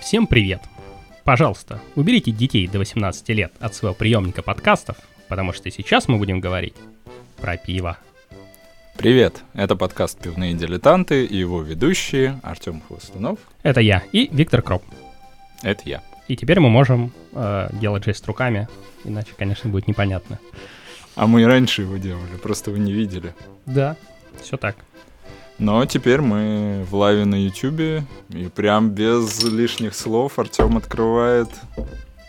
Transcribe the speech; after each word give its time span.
Всем 0.00 0.26
привет! 0.26 0.60
Пожалуйста, 1.22 1.80
уберите 1.94 2.32
детей 2.32 2.66
до 2.66 2.78
18 2.78 3.28
лет 3.28 3.52
от 3.60 3.74
своего 3.74 3.94
приемника 3.94 4.42
подкастов, 4.42 4.96
потому 5.28 5.52
что 5.52 5.70
сейчас 5.70 6.08
мы 6.08 6.18
будем 6.18 6.40
говорить 6.40 6.74
про 7.40 7.56
пиво. 7.56 7.96
Привет, 8.96 9.44
это 9.54 9.76
подкаст 9.76 10.20
«Пивные 10.20 10.54
дилетанты» 10.54 11.24
и 11.24 11.36
его 11.36 11.62
ведущие 11.62 12.40
Артем 12.42 12.80
Хвостунов. 12.80 13.38
Это 13.62 13.80
я 13.80 14.02
и 14.10 14.28
Виктор 14.32 14.62
Кроп. 14.62 14.82
Это 15.62 15.88
я. 15.88 16.09
И 16.30 16.36
теперь 16.36 16.60
мы 16.60 16.68
можем 16.68 17.10
э, 17.32 17.70
делать 17.72 18.04
жест 18.04 18.24
руками, 18.28 18.68
иначе, 19.02 19.32
конечно, 19.36 19.68
будет 19.68 19.88
непонятно. 19.88 20.38
А 21.16 21.26
мы 21.26 21.42
и 21.42 21.44
раньше 21.44 21.82
его 21.82 21.96
делали, 21.96 22.36
просто 22.40 22.70
вы 22.70 22.78
не 22.78 22.92
видели. 22.92 23.34
Да, 23.66 23.96
все 24.40 24.56
так. 24.56 24.76
Но 25.58 25.84
теперь 25.86 26.20
мы 26.20 26.86
в 26.88 26.94
лайве 26.94 27.24
на 27.24 27.34
Ютубе, 27.34 28.04
и 28.28 28.46
прям 28.46 28.90
без 28.90 29.42
лишних 29.42 29.92
слов 29.96 30.38
Артем 30.38 30.76
открывает 30.76 31.48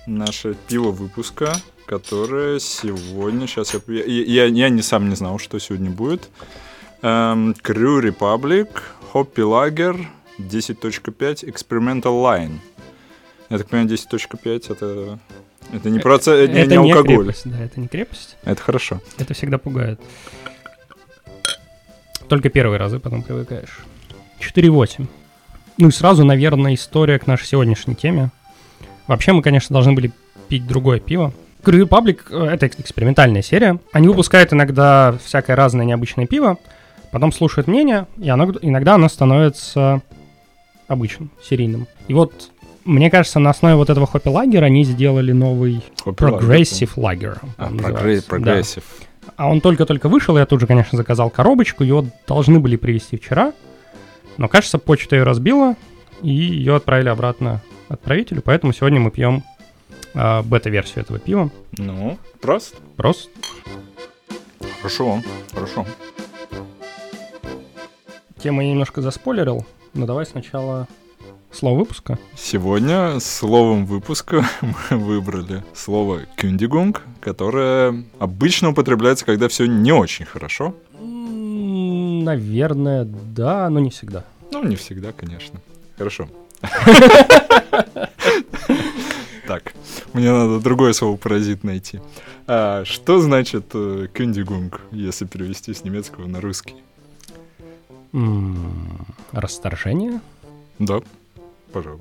наше 0.07 0.55
пиво 0.67 0.89
выпуска, 0.89 1.53
которое 1.85 2.59
сегодня, 2.59 3.45
сейчас 3.45 3.75
я, 3.87 4.03
я, 4.03 4.45
я 4.45 4.69
не 4.69 4.81
сам 4.81 5.09
не 5.09 5.15
знал, 5.15 5.37
что 5.37 5.59
сегодня 5.59 5.91
будет. 5.91 6.27
Эм, 7.03 7.51
Crew 7.51 8.01
Republic, 8.01 8.69
Hoppy 9.13 9.43
Lager, 9.43 10.03
10.5, 10.39 11.45
Experimental 11.45 12.23
Line. 12.23 12.57
Я 13.51 13.57
так 13.57 13.67
понимаю, 13.67 13.89
10.5 13.89 14.71
это... 14.71 15.19
Это 15.73 15.89
не, 15.89 15.99
проце... 15.99 16.45
это, 16.45 16.53
это 16.53 16.75
не, 16.77 16.83
не 16.85 16.91
алкоголь. 16.93 17.25
Крепость, 17.25 17.49
да, 17.49 17.59
это 17.59 17.79
не 17.81 17.87
крепость. 17.87 18.37
Это 18.45 18.61
хорошо. 18.61 19.01
Это 19.17 19.33
всегда 19.33 19.57
пугает. 19.57 19.99
Только 22.29 22.49
первые 22.49 22.79
разы 22.79 22.99
потом 22.99 23.23
привыкаешь. 23.23 23.79
4.8. 24.39 25.05
Ну 25.77 25.87
и 25.89 25.91
сразу, 25.91 26.23
наверное, 26.23 26.73
история 26.75 27.19
к 27.19 27.27
нашей 27.27 27.45
сегодняшней 27.45 27.95
теме. 27.95 28.31
Вообще 29.07 29.33
мы, 29.33 29.41
конечно, 29.41 29.73
должны 29.73 29.91
были 29.91 30.13
пить 30.47 30.65
другое 30.65 31.01
пиво. 31.01 31.33
Crew 31.61 31.85
Republic— 31.85 32.33
это 32.53 32.67
экспериментальная 32.67 33.41
серия. 33.41 33.79
Они 33.91 34.07
выпускают 34.07 34.53
иногда 34.53 35.17
всякое 35.23 35.57
разное 35.57 35.85
необычное 35.85 36.25
пиво, 36.25 36.57
потом 37.11 37.33
слушают 37.33 37.67
мнение, 37.67 38.07
и 38.17 38.29
оно, 38.29 38.53
иногда 38.61 38.95
оно 38.95 39.09
становится 39.09 40.01
обычным, 40.87 41.31
серийным. 41.43 41.87
И 42.07 42.13
вот, 42.13 42.51
мне 42.85 43.09
кажется, 43.09 43.39
на 43.39 43.49
основе 43.49 43.75
вот 43.75 43.89
этого 43.89 44.07
хоппи 44.07 44.29
лагера 44.29 44.65
они 44.65 44.83
сделали 44.83 45.31
новый 45.31 45.81
Progressive 46.05 46.95
Lager. 46.95 47.37
А, 47.57 47.69
Progressive. 47.69 48.83
Да. 49.25 49.33
А 49.35 49.49
он 49.49 49.61
только-только 49.61 50.09
вышел, 50.09 50.37
я 50.37 50.45
тут 50.45 50.59
же, 50.59 50.67
конечно, 50.67 50.97
заказал 50.97 51.29
коробочку, 51.29 51.83
его 51.83 52.05
должны 52.27 52.59
были 52.59 52.75
привезти 52.75 53.17
вчера, 53.17 53.53
но, 54.37 54.47
кажется, 54.47 54.77
почта 54.77 55.15
ее 55.15 55.23
разбила, 55.23 55.75
и 56.21 56.29
ее 56.29 56.75
отправили 56.75 57.09
обратно 57.09 57.61
отправителю, 57.87 58.41
поэтому 58.41 58.73
сегодня 58.73 58.99
мы 58.99 59.11
пьем 59.11 59.43
э, 60.13 60.41
бета-версию 60.43 61.03
этого 61.03 61.19
пива. 61.19 61.51
Ну, 61.77 62.17
просто. 62.41 62.77
Просто. 62.95 63.29
Хорошо, 64.79 65.21
хорошо. 65.53 65.85
Тему 68.37 68.61
я 68.61 68.69
немножко 68.71 69.01
заспойлерил, 69.01 69.65
но 69.93 70.07
давай 70.07 70.25
сначала 70.25 70.87
Слово 71.51 71.79
выпуска? 71.79 72.17
Сегодня 72.37 73.19
словом 73.19 73.85
выпуска 73.85 74.45
мы 74.61 74.97
выбрали 74.97 75.63
слово 75.73 76.21
«кюндигунг», 76.37 77.01
которое 77.19 78.05
обычно 78.19 78.69
употребляется, 78.69 79.25
когда 79.25 79.49
все 79.49 79.65
не 79.65 79.91
очень 79.91 80.25
хорошо. 80.25 80.73
Наверное, 80.97 83.05
да, 83.05 83.69
но 83.69 83.79
не 83.79 83.89
всегда. 83.89 84.23
Ну, 84.51 84.63
не 84.63 84.75
всегда, 84.75 85.11
конечно. 85.11 85.59
Хорошо. 85.97 86.27
Так, 89.47 89.73
мне 90.13 90.31
надо 90.31 90.61
другое 90.61 90.93
слово 90.93 91.17
паразит 91.17 91.65
найти. 91.65 91.99
А, 92.47 92.85
что 92.85 93.19
значит 93.19 93.65
э, 93.73 94.07
кюндигунг, 94.13 94.79
если 94.91 95.25
перевести 95.25 95.73
с 95.73 95.83
немецкого 95.83 96.25
на 96.25 96.39
русский? 96.39 96.75
Расторжение? 99.33 100.21
Да, 100.79 101.01
пожалуй. 101.71 101.99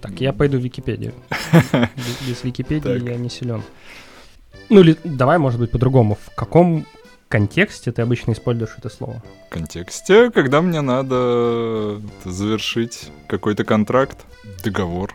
Так, 0.00 0.20
я 0.20 0.32
пойду 0.32 0.58
в 0.58 0.62
Википедию. 0.62 1.12
Без 2.26 2.44
Википедии 2.44 3.10
я 3.10 3.16
не 3.16 3.30
силен. 3.30 3.62
Ну 4.68 4.80
или 4.80 4.96
давай, 5.04 5.38
может 5.38 5.60
быть, 5.60 5.70
по-другому. 5.70 6.14
В 6.14 6.34
каком 6.34 6.86
контексте 7.28 7.92
ты 7.92 8.02
обычно 8.02 8.32
используешь 8.32 8.74
это 8.78 8.88
слово? 8.88 9.22
В 9.46 9.50
контексте, 9.50 10.30
когда 10.30 10.60
мне 10.62 10.80
надо 10.80 12.00
завершить 12.24 13.10
какой-то 13.26 13.64
контракт, 13.64 14.18
договор. 14.62 15.14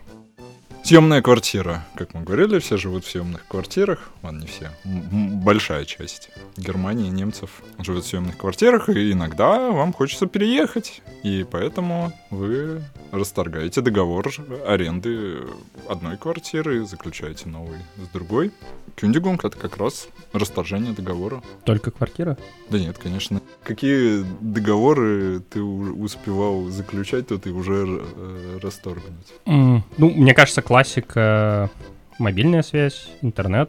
Съемная 0.88 1.20
квартира. 1.20 1.84
Как 1.96 2.14
мы 2.14 2.22
говорили, 2.22 2.58
все 2.60 2.78
живут 2.78 3.04
в 3.04 3.10
съемных 3.10 3.46
квартирах. 3.46 4.08
Ладно, 4.22 4.40
не 4.40 4.46
все. 4.46 4.70
Большая 4.84 5.84
часть 5.84 6.30
Германии, 6.56 7.10
немцев 7.10 7.62
живут 7.78 8.06
в 8.06 8.08
съемных 8.08 8.38
квартирах, 8.38 8.88
и 8.88 9.12
иногда 9.12 9.70
вам 9.70 9.92
хочется 9.92 10.26
переехать. 10.26 11.02
И 11.22 11.44
поэтому 11.50 12.14
вы 12.30 12.82
расторгаете 13.12 13.82
договор 13.82 14.32
аренды 14.66 15.42
одной 15.90 16.16
квартиры, 16.16 16.86
заключаете 16.86 17.50
новый 17.50 17.80
с 17.98 18.08
другой. 18.14 18.50
Кюндигунг— 18.96 19.44
это 19.44 19.56
как 19.56 19.76
раз 19.76 20.08
расторжение 20.32 20.92
договора. 20.92 21.42
Только 21.64 21.90
квартира? 21.90 22.36
Да 22.68 22.78
нет, 22.78 22.98
конечно. 22.98 23.40
Какие 23.62 24.24
договоры 24.40 25.40
ты 25.40 25.62
успевал 25.62 26.64
заключать, 26.64 27.28
то 27.28 27.38
ты 27.38 27.52
уже 27.52 27.84
э, 27.86 28.58
расторгнуть? 28.60 29.34
Mm, 29.46 29.82
ну, 29.98 30.10
мне 30.10 30.34
кажется, 30.34 30.62
классика— 30.78 31.70
мобильная 32.20 32.62
связь, 32.62 33.08
интернет, 33.20 33.68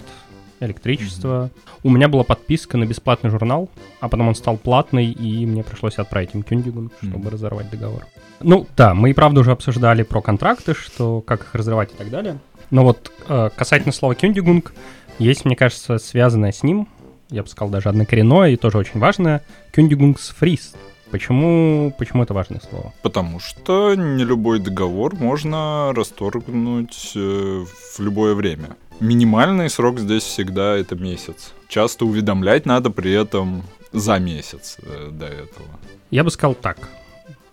электричество. 0.59 1.49
Mm-hmm. 1.49 1.79
У 1.81 1.89
меня 1.89 2.07
была 2.07 2.23
подписка 2.23 2.77
на 2.77 2.85
бесплатный 2.85 3.31
журнал, 3.31 3.67
а 3.99 4.09
потом 4.09 4.27
он 4.27 4.35
стал 4.35 4.57
платный, 4.57 5.07
и 5.07 5.43
мне 5.47 5.63
пришлось 5.63 5.97
отправить 5.97 6.35
им 6.35 6.43
Кюндигунг, 6.43 6.91
чтобы 7.01 7.17
mm-hmm. 7.17 7.31
разорвать 7.31 7.71
договор. 7.71 8.05
Ну 8.41 8.67
да, 8.77 8.93
мы 8.93 9.09
и 9.09 9.13
правда 9.13 9.39
уже 9.41 9.51
обсуждали 9.51 10.03
про 10.03 10.21
контракты, 10.21 10.75
что 10.75 11.21
как 11.21 11.41
их 11.41 11.55
разрывать 11.55 11.91
и 11.93 11.95
так 11.95 12.11
далее. 12.11 12.37
Но 12.69 12.83
вот 12.83 13.11
э, 13.27 13.49
касательно 13.55 13.91
слова 13.91 14.13
Кюндигунг, 14.13 14.71
есть, 15.17 15.45
мне 15.45 15.55
кажется, 15.55 15.97
связанное 15.97 16.51
с 16.51 16.61
ним, 16.61 16.87
я 17.31 17.41
бы 17.41 17.49
сказал, 17.49 17.71
даже 17.71 17.89
однокоренное 17.89 18.51
и 18.51 18.55
тоже 18.55 18.77
очень 18.77 18.99
важное, 18.99 19.41
Кюндигунгсфрист. 19.71 20.77
Почему, 21.11 21.93
почему 21.97 22.23
это 22.23 22.33
важное 22.33 22.59
слово? 22.59 22.93
Потому 23.01 23.39
что 23.39 23.95
не 23.95 24.23
любой 24.23 24.59
договор 24.59 25.15
можно 25.15 25.91
расторгнуть 25.95 27.13
э, 27.15 27.65
в 27.95 27.99
любое 27.99 28.35
время. 28.35 28.75
Минимальный 28.99 29.69
срок 29.69 29.99
здесь 29.99 30.23
всегда 30.23 30.75
это 30.75 30.95
месяц. 30.95 31.53
Часто 31.67 32.05
уведомлять 32.05 32.65
надо 32.65 32.91
при 32.91 33.11
этом 33.11 33.63
за 33.91 34.19
месяц 34.19 34.77
э, 34.81 35.09
до 35.11 35.25
этого. 35.25 35.67
Я 36.11 36.23
бы 36.23 36.31
сказал 36.31 36.53
так. 36.53 36.89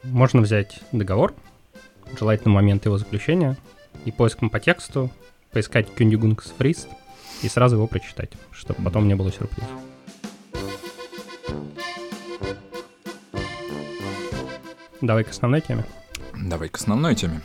Можно 0.02 0.42
взять 0.42 0.80
договор, 0.92 1.34
желательно 2.18 2.54
момент 2.54 2.84
его 2.84 2.98
заключения, 2.98 3.56
и 4.04 4.12
поиском 4.12 4.50
по 4.50 4.60
тексту 4.60 5.10
поискать 5.52 5.92
Кюндигунгсфрист— 5.94 6.88
и 7.42 7.48
сразу 7.48 7.76
его 7.76 7.86
прочитать, 7.86 8.30
чтобы 8.50 8.82
потом 8.82 9.08
не 9.08 9.14
было 9.14 9.30
сюрпризов. 9.30 9.70
Давай 15.00 15.24
к 15.24 15.30
основной 15.30 15.60
теме. 15.60 15.84
Давай 16.34 16.68
к 16.68 16.76
основной 16.76 17.14
теме. 17.14 17.40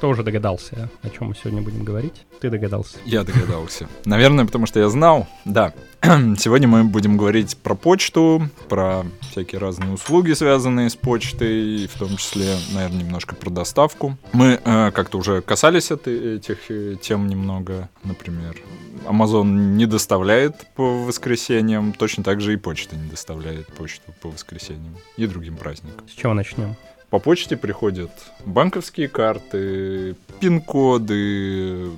Кто 0.00 0.08
уже 0.08 0.22
догадался, 0.22 0.88
о 1.02 1.10
чем 1.10 1.28
мы 1.28 1.34
сегодня 1.34 1.60
будем 1.60 1.84
говорить? 1.84 2.24
Ты 2.40 2.48
догадался. 2.48 2.96
Я 3.04 3.22
догадался. 3.22 3.86
Наверное, 4.06 4.46
потому 4.46 4.64
что 4.64 4.80
я 4.80 4.88
знал. 4.88 5.28
Да. 5.44 5.74
Сегодня 6.02 6.68
мы 6.68 6.84
будем 6.84 7.18
говорить 7.18 7.58
про 7.58 7.74
почту, 7.74 8.48
про 8.70 9.04
всякие 9.30 9.60
разные 9.60 9.92
услуги, 9.92 10.32
связанные 10.32 10.88
с 10.88 10.96
почтой, 10.96 11.86
в 11.86 11.98
том 11.98 12.16
числе, 12.16 12.56
наверное, 12.72 13.02
немножко 13.02 13.34
про 13.34 13.50
доставку. 13.50 14.16
Мы 14.32 14.58
э, 14.64 14.90
как-то 14.92 15.18
уже 15.18 15.42
касались 15.42 15.90
этой, 15.90 16.36
этих 16.36 16.70
э, 16.70 16.96
тем 16.98 17.28
немного. 17.28 17.90
Например, 18.02 18.56
Amazon 19.04 19.44
не 19.76 19.84
доставляет 19.84 20.66
по 20.76 21.04
воскресеньям, 21.04 21.92
точно 21.92 22.24
так 22.24 22.40
же 22.40 22.54
и 22.54 22.56
почта 22.56 22.96
не 22.96 23.10
доставляет 23.10 23.66
почту 23.66 24.14
по 24.22 24.30
воскресеньям 24.30 24.96
и 25.18 25.26
другим 25.26 25.58
праздникам. 25.58 26.08
С 26.08 26.12
чего 26.12 26.32
начнем? 26.32 26.74
По 27.10 27.18
почте 27.18 27.56
приходят 27.56 28.10
банковские 28.44 29.08
карты, 29.08 30.14
пин-коды, 30.38 31.90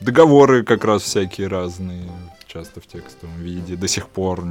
договоры 0.00 0.64
как 0.64 0.84
раз 0.84 1.02
всякие 1.02 1.48
разные, 1.48 2.08
часто 2.46 2.80
в 2.80 2.86
текстовом 2.86 3.40
виде. 3.40 3.74
До 3.74 3.88
сих 3.88 4.08
пор, 4.08 4.44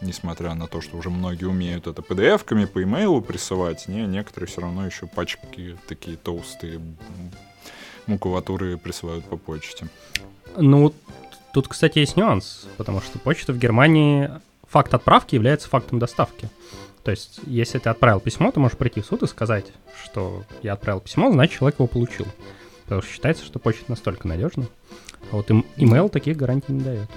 несмотря 0.00 0.54
на 0.54 0.66
то, 0.66 0.80
что 0.80 0.96
уже 0.96 1.10
многие 1.10 1.44
умеют 1.44 1.86
это 1.86 2.02
PDF-ками 2.02 2.64
по 2.64 2.82
имейлу 2.82 3.22
присылать, 3.22 3.86
не, 3.86 4.04
некоторые 4.06 4.48
все 4.48 4.60
равно 4.60 4.84
еще 4.84 5.06
пачки 5.06 5.76
такие 5.86 6.16
толстые 6.16 6.80
макулатуры 8.06 8.76
присылают 8.76 9.24
по 9.24 9.36
почте. 9.36 9.86
Ну, 10.56 10.92
тут, 11.52 11.68
кстати, 11.68 12.00
есть 12.00 12.16
нюанс, 12.16 12.66
потому 12.76 13.00
что 13.00 13.20
почта 13.20 13.52
в 13.52 13.58
Германии, 13.58 14.30
факт 14.68 14.92
отправки 14.94 15.36
является 15.36 15.68
фактом 15.68 16.00
доставки. 16.00 16.50
То 17.06 17.12
есть, 17.12 17.38
если 17.46 17.78
ты 17.78 17.88
отправил 17.88 18.18
письмо, 18.18 18.50
ты 18.50 18.58
можешь 18.58 18.76
прийти 18.76 19.00
в 19.00 19.06
суд 19.06 19.22
и 19.22 19.28
сказать, 19.28 19.66
что 20.02 20.42
я 20.64 20.72
отправил 20.72 20.98
письмо, 20.98 21.30
значит, 21.30 21.56
человек 21.56 21.78
его 21.78 21.86
получил. 21.86 22.26
Потому 22.82 23.00
что 23.00 23.12
считается, 23.12 23.44
что 23.44 23.60
почта 23.60 23.84
настолько 23.86 24.26
надежна. 24.26 24.66
А 25.30 25.36
вот 25.36 25.48
им 25.48 25.64
email 25.76 26.08
таких 26.08 26.36
гарантий 26.36 26.72
не 26.72 26.80
дает. 26.80 27.08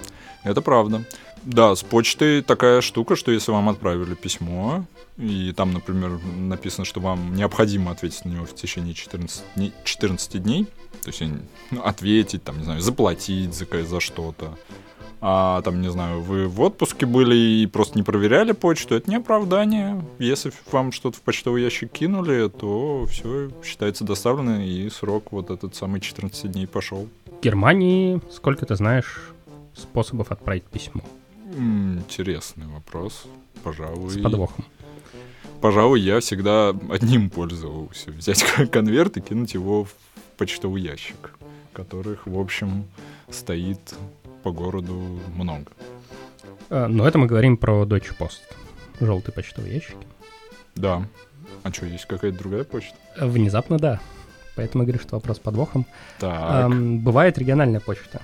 Это 0.44 0.62
правда. 0.62 1.04
Да, 1.42 1.76
с 1.76 1.82
почтой 1.82 2.44
такая 2.44 2.82
штука, 2.82 3.16
что 3.16 3.32
если 3.32 3.52
вам 3.52 3.68
отправили 3.68 4.14
письмо, 4.14 4.86
и 5.18 5.54
там, 5.54 5.74
например, 5.74 6.20
написано, 6.38 6.86
что 6.86 7.00
вам 7.00 7.34
необходимо 7.34 7.90
ответить 7.90 8.26
на 8.26 8.30
него 8.30 8.46
в 8.46 8.54
течение 8.54 8.94
14 8.94 9.42
дней, 9.56 9.74
14 9.86 10.44
дней 10.44 10.68
то 11.02 11.10
есть 11.10 11.24
ну, 11.72 11.82
ответить, 11.82 12.44
там, 12.44 12.58
не 12.58 12.64
знаю, 12.64 12.82
заплатить 12.82 13.54
за, 13.54 13.66
за 13.86 14.00
что-то, 14.00 14.58
а 15.22 15.62
там, 15.64 15.82
не 15.82 15.92
знаю, 15.92 16.22
вы 16.22 16.48
в 16.48 16.62
отпуске 16.62 17.06
были 17.06 17.36
и 17.36 17.68
просто 17.68 17.98
не 17.98 18.04
проверяли 18.04 18.54
почту, 18.54 18.96
это 18.96 19.10
не 19.10 19.18
оправдание. 19.18 20.04
Если 20.18 20.52
вам 20.72 20.92
что-то 20.92 21.18
в 21.18 21.22
почтовый 21.22 21.62
ящик 21.62 21.92
кинули, 21.92 22.50
то 22.50 23.06
все 23.10 23.52
считается 23.64 24.04
доставлено, 24.04 24.64
и 24.64 24.90
срок 24.90 25.32
вот 25.32 25.50
этот 25.50 25.76
самый 25.76 26.00
14 26.00 26.52
дней 26.52 26.68
пошел. 26.68 27.08
В 27.26 27.44
Германии 27.44 28.22
сколько 28.32 28.66
ты 28.66 28.76
знаешь 28.76 29.32
способов 29.74 30.32
отправить 30.32 30.64
письмо? 30.64 31.02
Интересный 31.56 32.68
вопрос. 32.68 33.26
Пожалуй. 33.64 34.10
С 34.12 34.22
подвохом. 34.22 34.66
Пожалуй, 35.62 36.00
я 36.00 36.22
всегда 36.22 36.70
одним 36.90 37.30
пользовался. 37.30 38.12
Взять 38.12 38.44
конверт 38.72 39.18
и 39.18 39.22
кинуть 39.22 39.54
его 39.54 39.84
в 39.84 39.94
почтовый 40.38 40.82
ящик, 40.82 41.34
которых, 41.74 42.26
в 42.26 42.40
общем, 42.40 42.86
стоит 43.30 43.96
по 44.44 44.52
городу 44.52 45.20
много. 45.36 45.72
А, 46.70 46.88
но 46.88 47.08
это 47.08 47.18
мы 47.18 47.28
говорим 47.28 47.58
про 47.58 47.84
Deutsche 47.84 48.18
Post. 48.18 48.42
Желтые 49.00 49.34
почтовые 49.34 49.76
ящики. 49.76 50.08
Да. 50.76 51.06
А 51.64 51.72
что, 51.72 51.86
есть 51.86 52.06
какая-то 52.06 52.38
другая 52.38 52.64
почта? 52.64 52.96
Внезапно, 53.20 53.78
да. 53.78 54.00
Поэтому 54.56 54.84
я 54.84 54.88
говорю, 54.88 55.02
что 55.02 55.16
вопрос 55.16 55.40
подвохом. 55.40 55.86
Так. 56.20 56.66
Эм, 56.66 57.00
бывает 57.00 57.38
региональная 57.38 57.80
почта. 57.80 58.22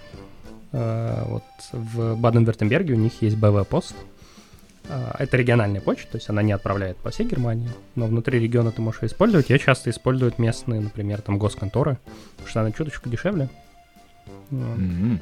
Э, 0.72 1.24
вот 1.28 1.44
в 1.72 2.16
Баден-Вертемберге 2.18 2.94
у 2.94 2.98
них 2.98 3.22
есть 3.22 3.38
БВ-пост. 3.38 3.96
Э, 4.90 5.12
это 5.20 5.38
региональная 5.38 5.82
почта, 5.82 6.12
то 6.12 6.18
есть 6.18 6.30
она 6.30 6.42
не 6.42 6.52
отправляет 6.52 6.98
по 6.98 7.10
всей 7.10 7.26
Германии, 7.26 7.70
но 7.96 8.08
внутри 8.08 8.40
региона 8.40 8.72
ты 8.72 8.82
можешь 8.82 9.02
ее 9.02 9.08
использовать. 9.08 9.50
Я 9.50 9.58
часто 9.58 9.90
использую 9.90 10.34
местные, 10.38 10.82
например, 10.82 11.22
там 11.22 11.38
госконторы, 11.38 11.98
потому 12.32 12.50
что 12.50 12.62
она 12.62 12.72
чуточку 12.72 13.10
дешевле. 13.10 13.50
Mm-hmm. 14.52 15.20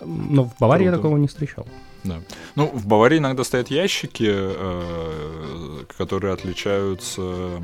Но 0.00 0.44
в 0.44 0.56
Баварии 0.58 0.84
Круто. 0.84 0.96
я 0.96 1.02
такого 1.02 1.16
не 1.16 1.26
встречал. 1.28 1.66
Да. 2.04 2.20
Ну, 2.54 2.66
в 2.66 2.86
Баварии 2.86 3.18
иногда 3.18 3.44
стоят 3.44 3.68
ящики, 3.68 4.28
э, 4.30 5.84
которые 5.96 6.32
отличаются 6.32 7.62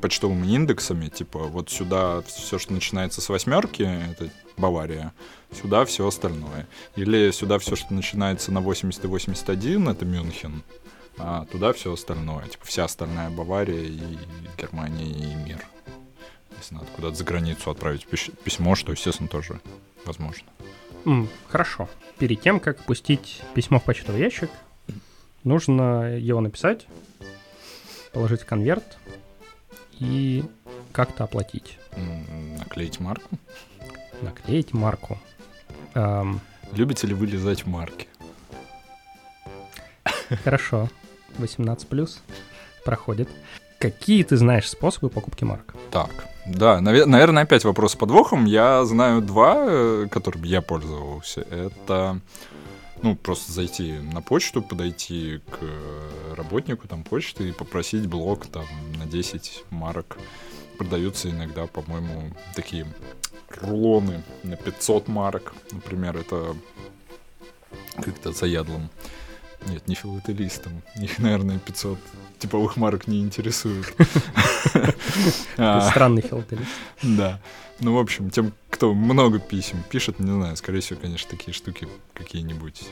почтовыми 0.00 0.46
индексами. 0.46 1.08
Типа, 1.08 1.40
вот 1.40 1.70
сюда 1.70 2.22
все, 2.22 2.58
что 2.58 2.72
начинается 2.72 3.20
с 3.20 3.28
восьмерки, 3.28 3.82
это 3.82 4.30
Бавария, 4.56 5.12
сюда 5.52 5.84
все 5.84 6.06
остальное. 6.06 6.66
Или 6.96 7.30
сюда 7.30 7.58
все, 7.58 7.76
что 7.76 7.92
начинается 7.92 8.52
на 8.52 8.60
80 8.60 9.04
и 9.04 9.06
81, 9.06 9.88
это 9.88 10.04
Мюнхен, 10.04 10.62
а 11.18 11.44
туда 11.46 11.72
все 11.72 11.92
остальное. 11.92 12.46
Типа, 12.46 12.64
вся 12.64 12.84
остальная 12.84 13.30
Бавария 13.30 13.82
и 13.82 14.00
Германия 14.56 15.10
и 15.10 15.34
мир. 15.34 15.64
Если 16.56 16.74
надо 16.74 16.86
куда-то 16.96 17.14
за 17.14 17.24
границу 17.24 17.70
отправить 17.70 18.06
письмо, 18.06 18.74
что, 18.74 18.92
естественно, 18.92 19.28
тоже 19.28 19.60
возможно. 20.04 20.48
Mm, 21.04 21.28
хорошо. 21.48 21.88
Перед 22.18 22.40
тем, 22.40 22.60
как 22.60 22.84
пустить 22.84 23.42
письмо 23.54 23.78
в 23.78 23.84
почтовый 23.84 24.20
ящик, 24.20 24.50
нужно 25.44 26.16
его 26.16 26.40
написать, 26.40 26.86
положить 28.12 28.42
в 28.42 28.46
конверт 28.46 28.98
и 29.98 30.44
как-то 30.92 31.24
оплатить. 31.24 31.78
Наклеить 32.58 33.00
марку? 33.00 33.28
Наклеить 34.22 34.72
марку. 34.72 35.18
Эм... 35.94 36.40
Любите 36.72 37.06
ли 37.06 37.14
вы 37.14 37.26
лизать 37.26 37.66
марки? 37.66 38.08
Хорошо. 40.44 40.88
18 41.38 41.88
плюс 41.88 42.22
проходит. 42.84 43.28
Какие 43.78 44.24
ты 44.24 44.36
знаешь 44.36 44.68
способы 44.68 45.08
покупки 45.08 45.44
марок? 45.44 45.74
Так, 45.90 46.27
да, 46.48 46.78
навер- 46.80 47.06
наверное, 47.06 47.42
опять 47.44 47.64
вопрос 47.64 47.92
с 47.92 47.96
подвохом. 47.96 48.44
Я 48.44 48.84
знаю 48.84 49.20
два, 49.22 49.64
э, 49.66 50.06
которыми 50.10 50.46
я 50.46 50.62
пользовался. 50.62 51.42
Это, 51.42 52.20
ну, 53.02 53.16
просто 53.16 53.52
зайти 53.52 53.92
на 53.92 54.22
почту, 54.22 54.62
подойти 54.62 55.40
к 55.50 56.36
работнику 56.36 56.88
там 56.88 57.04
почты 57.04 57.48
и 57.48 57.52
попросить 57.52 58.06
блок 58.06 58.46
там 58.46 58.64
на 58.98 59.06
10 59.06 59.64
марок. 59.70 60.18
Продаются 60.78 61.28
иногда, 61.30 61.66
по-моему, 61.66 62.32
такие 62.54 62.86
рулоны 63.60 64.22
на 64.42 64.56
500 64.56 65.08
марок. 65.08 65.54
Например, 65.72 66.16
это 66.16 66.54
как-то 67.96 68.32
заядлым 68.32 68.90
нет, 69.66 69.86
не 69.88 69.94
филателистом. 69.94 70.82
Их, 71.00 71.18
наверное, 71.20 71.58
500 71.58 71.98
типовых 72.38 72.76
марок 72.76 73.06
не 73.06 73.20
интересует. 73.20 73.92
А. 75.56 75.88
Странный 75.90 76.22
филателист. 76.22 76.70
Да. 77.02 77.40
Ну, 77.80 77.94
в 77.94 77.98
общем, 77.98 78.30
тем, 78.30 78.52
кто 78.70 78.94
много 78.94 79.38
писем 79.38 79.82
пишет, 79.88 80.18
не 80.18 80.30
знаю, 80.30 80.56
скорее 80.56 80.80
всего, 80.80 80.98
конечно, 81.00 81.30
такие 81.30 81.52
штуки 81.52 81.88
какие-нибудь 82.14 82.84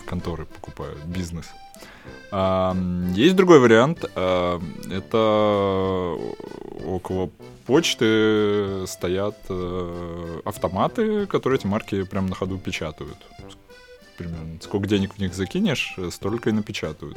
в 0.00 0.08
конторы 0.08 0.46
покупают, 0.46 0.98
бизнес. 1.04 1.46
А, 2.30 2.76
есть 3.14 3.36
другой 3.36 3.60
вариант. 3.60 4.04
А, 4.14 4.60
это 4.90 6.18
около 6.84 7.30
почты 7.66 8.84
стоят 8.86 9.36
э, 9.48 10.40
автоматы, 10.44 11.26
которые 11.26 11.58
эти 11.58 11.66
марки 11.66 12.02
прямо 12.02 12.28
на 12.28 12.34
ходу 12.34 12.58
печатают 12.58 13.18
примерно. 14.16 14.58
Сколько 14.60 14.86
денег 14.88 15.14
в 15.14 15.18
них 15.18 15.34
закинешь, 15.34 15.94
э, 15.96 16.10
столько 16.12 16.50
и 16.50 16.52
напечатают. 16.52 17.16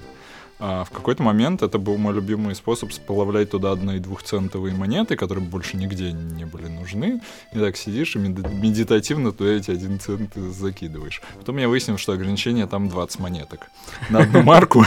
А 0.57 0.85
в 0.85 0.89
какой-то 0.91 1.21
момент 1.21 1.61
это 1.63 1.77
был 1.77 1.97
мой 1.97 2.13
любимый 2.13 2.55
способ 2.55 2.93
сплавлять 2.93 3.49
туда 3.51 3.71
одно- 3.71 3.93
и 3.95 3.99
двухцентовые 3.99 4.73
монеты, 4.73 5.17
которые 5.17 5.43
больше 5.43 5.75
нигде 5.75 6.13
не 6.13 6.45
были 6.45 6.67
нужны. 6.67 7.21
И 7.53 7.59
так 7.59 7.75
сидишь 7.75 8.15
и 8.15 8.19
медитативно 8.19 9.33
туда 9.33 9.49
эти 9.51 9.71
один 9.71 9.99
цент 9.99 10.33
закидываешь. 10.35 11.21
Потом 11.37 11.57
я 11.57 11.67
выяснил, 11.67 11.97
что 11.97 12.13
ограничение 12.13 12.67
там 12.67 12.87
20 12.87 13.19
монеток 13.19 13.67
на 14.09 14.19
одну 14.19 14.41
марку. 14.43 14.85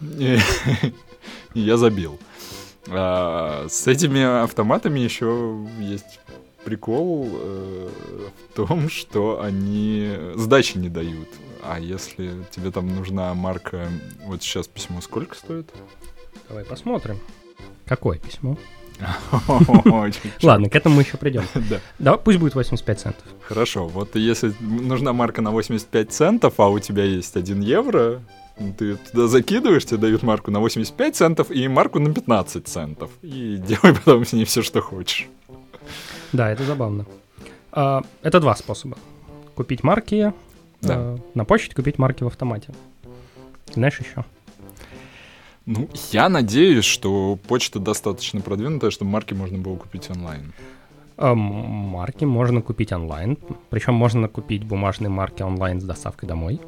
И 0.00 0.38
я 1.54 1.76
забил. 1.76 2.18
А 2.88 3.66
с 3.68 3.86
этими 3.86 4.42
автоматами 4.42 5.00
еще 5.00 5.66
есть 5.80 6.18
прикол 6.64 7.28
э, 7.30 7.88
в 8.50 8.54
том, 8.54 8.88
что 8.88 9.40
они 9.42 10.12
сдачи 10.34 10.78
не 10.78 10.88
дают. 10.88 11.28
А 11.62 11.78
если 11.78 12.32
тебе 12.50 12.70
там 12.70 12.94
нужна 12.94 13.32
марка... 13.34 13.88
Вот 14.24 14.42
сейчас 14.42 14.68
письмо 14.68 15.00
сколько 15.00 15.34
стоит? 15.34 15.70
Давай 16.48 16.64
посмотрим. 16.64 17.18
Какое 17.86 18.18
письмо? 18.18 18.56
Ладно, 20.42 20.68
к 20.68 20.76
этому 20.76 20.96
мы 20.96 21.02
еще 21.02 21.16
придем. 21.16 21.44
Да. 21.98 22.16
Пусть 22.16 22.38
будет 22.38 22.54
85 22.54 23.00
центов. 23.00 23.24
Хорошо, 23.42 23.86
вот 23.86 24.16
если 24.16 24.52
нужна 24.60 25.12
марка 25.12 25.42
на 25.42 25.50
85 25.50 26.12
центов, 26.12 26.54
а 26.58 26.68
у 26.68 26.78
тебя 26.78 27.04
есть 27.04 27.36
1 27.36 27.60
евро, 27.60 28.20
ты 28.78 28.96
туда 28.96 29.26
закидываешь, 29.26 29.84
тебе 29.84 29.98
дают 29.98 30.22
марку 30.22 30.50
на 30.50 30.60
85 30.60 31.16
центов 31.16 31.50
и 31.50 31.66
марку 31.68 31.98
на 31.98 32.12
15 32.12 32.66
центов. 32.68 33.10
И 33.22 33.56
делай 33.56 33.94
потом 33.94 34.24
с 34.24 34.32
ней 34.32 34.44
все, 34.44 34.62
что 34.62 34.80
хочешь. 34.80 35.28
Да, 36.34 36.50
это 36.50 36.64
забавно. 36.64 37.06
А, 37.72 38.02
это 38.22 38.40
два 38.40 38.54
способа. 38.54 38.98
Купить 39.54 39.82
марки 39.82 40.34
да. 40.84 40.94
Э, 40.96 41.18
на 41.34 41.44
почте, 41.44 41.74
купить 41.74 41.98
марки 41.98 42.22
в 42.24 42.26
автомате. 42.26 42.72
Знаешь 43.72 44.00
еще? 44.00 44.24
Ну, 45.66 45.88
я 46.12 46.28
надеюсь, 46.28 46.84
что 46.84 47.38
почта 47.48 47.78
достаточно 47.78 48.40
продвинутая, 48.40 48.90
чтобы 48.90 49.10
марки 49.10 49.32
можно 49.32 49.58
было 49.58 49.76
купить 49.76 50.10
онлайн. 50.10 50.52
А, 51.16 51.34
марки 51.34 52.24
можно 52.24 52.60
купить 52.60 52.92
онлайн. 52.92 53.38
Причем 53.70 53.94
можно 53.94 54.28
купить 54.28 54.64
бумажные 54.64 55.08
марки 55.08 55.42
онлайн 55.42 55.80
с 55.80 55.84
доставкой 55.84 56.28
домой. 56.28 56.60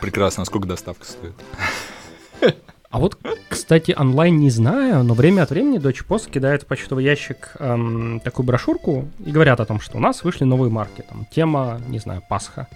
Прекрасно. 0.00 0.42
А 0.42 0.46
сколько 0.46 0.68
доставка 0.68 1.04
стоит? 1.04 1.34
А 2.90 2.98
вот, 2.98 3.18
кстати, 3.50 3.94
онлайн 3.96 4.38
не 4.38 4.48
знаю, 4.48 5.04
но 5.04 5.12
время 5.12 5.42
от 5.42 5.50
времени 5.50 5.78
Deutsche 5.78 6.06
Post 6.06 6.30
кидает 6.30 6.62
в 6.62 6.66
почтовый 6.66 7.04
ящик 7.04 7.54
эм, 7.58 8.20
такую 8.24 8.46
брошюрку 8.46 9.06
и 9.24 9.30
говорят 9.30 9.60
о 9.60 9.66
том, 9.66 9.78
что 9.78 9.98
у 9.98 10.00
нас 10.00 10.24
вышли 10.24 10.44
новые 10.44 10.70
марки. 10.70 11.04
Там 11.06 11.26
тема, 11.30 11.82
не 11.88 11.98
знаю, 11.98 12.22
Пасха. 12.26 12.66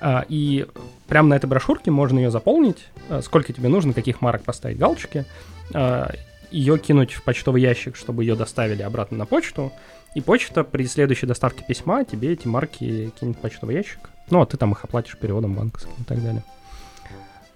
А, 0.00 0.24
и 0.28 0.66
прямо 1.06 1.28
на 1.28 1.34
этой 1.34 1.46
брошюрке 1.46 1.90
можно 1.90 2.18
ее 2.18 2.30
заполнить, 2.30 2.86
а, 3.10 3.20
сколько 3.20 3.52
тебе 3.52 3.68
нужно, 3.68 3.92
каких 3.92 4.22
марок 4.22 4.42
поставить 4.42 4.78
галочки. 4.78 5.26
А, 5.74 6.10
ее 6.50 6.78
кинуть 6.78 7.12
в 7.12 7.22
почтовый 7.22 7.60
ящик, 7.60 7.96
чтобы 7.96 8.24
ее 8.24 8.36
доставили 8.36 8.82
обратно 8.82 9.18
на 9.18 9.26
почту, 9.26 9.70
и 10.14 10.22
почта 10.22 10.64
при 10.64 10.86
следующей 10.86 11.26
доставке 11.26 11.62
письма 11.62 12.04
тебе 12.04 12.32
эти 12.32 12.46
марки 12.46 13.12
кинет 13.20 13.36
в 13.36 13.40
почтовый 13.40 13.74
ящик. 13.74 14.08
Ну, 14.30 14.40
а 14.40 14.46
ты 14.46 14.56
там 14.56 14.72
их 14.72 14.82
оплатишь 14.82 15.18
переводом 15.18 15.54
банковским 15.54 15.92
и 15.98 16.04
так 16.04 16.22
далее. 16.22 16.42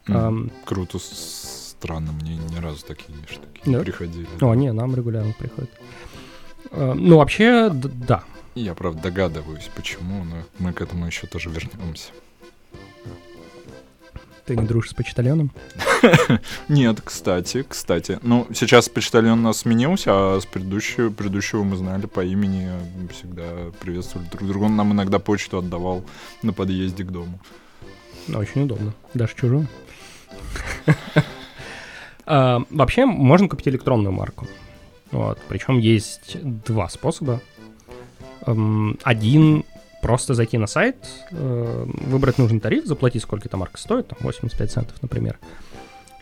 Mm, 0.06 0.50
круто, 0.64 0.98
странно, 1.80 2.12
мне 2.12 2.36
ни 2.36 2.56
разу 2.58 2.84
такие 2.84 3.16
штуки 3.26 3.62
да? 3.64 3.70
не 3.70 3.80
приходили. 3.82 4.28
О, 4.42 4.54
не, 4.54 4.70
нам 4.70 4.94
регулярно 4.94 5.34
приходят. 5.38 5.70
Ну, 6.72 7.16
вообще, 7.16 7.70
да. 7.70 8.22
Я, 8.54 8.74
правда, 8.74 9.02
догадываюсь, 9.02 9.70
почему, 9.74 10.24
но 10.24 10.36
мы 10.58 10.74
к 10.74 10.82
этому 10.82 11.06
еще 11.06 11.26
тоже 11.26 11.48
вернемся. 11.48 12.10
Ты 14.44 14.56
не 14.56 14.66
дружишь 14.66 14.90
с 14.90 14.94
почтальоном? 14.94 15.52
Нет, 16.68 17.00
кстати, 17.02 17.64
кстати. 17.66 18.18
Ну, 18.22 18.46
сейчас 18.52 18.88
почтальон 18.88 19.38
у 19.38 19.42
нас 19.42 19.58
сменился, 19.58 20.10
а 20.12 20.40
с 20.40 20.44
предыдущего, 20.44 21.10
предыдущего 21.10 21.62
мы 21.62 21.76
знали 21.76 22.06
по 22.06 22.22
имени, 22.24 22.68
всегда 23.10 23.70
приветствовали 23.80 24.28
друг 24.28 24.46
друга. 24.46 24.64
Он 24.64 24.76
нам 24.76 24.92
иногда 24.92 25.18
почту 25.18 25.58
отдавал 25.58 26.04
на 26.42 26.52
подъезде 26.52 27.04
к 27.04 27.10
дому. 27.10 27.40
Очень 28.34 28.64
удобно. 28.64 28.92
Даже 29.14 29.34
чужую. 29.36 29.66
А, 32.32 32.62
вообще, 32.70 33.06
можно 33.06 33.48
купить 33.48 33.66
электронную 33.66 34.12
марку. 34.12 34.46
Вот. 35.10 35.40
Причем 35.48 35.78
есть 35.78 36.36
два 36.42 36.88
способа. 36.88 37.40
Один 39.02 39.64
просто 40.00 40.34
зайти 40.34 40.56
на 40.56 40.66
сайт, 40.66 40.96
э, 41.32 41.86
выбрать 41.86 42.38
нужный 42.38 42.60
тариф, 42.60 42.86
заплатить 42.86 43.22
сколько 43.22 43.48
эта 43.48 43.56
марка 43.56 43.78
стоит, 43.78 44.08
там 44.08 44.18
85 44.22 44.70
центов, 44.70 45.02
например, 45.02 45.38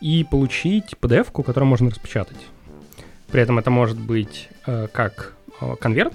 и 0.01 0.25
получить 0.25 0.97
PDF-ку, 1.01 1.43
которую 1.45 1.69
можно 1.69 1.91
распечатать. 1.91 2.39
При 3.31 3.41
этом 3.41 3.59
это 3.59 3.71
может 3.71 3.99
быть 3.99 4.49
э, 4.67 4.89
как 4.91 5.37
э, 5.61 5.77
конверт, 5.77 6.15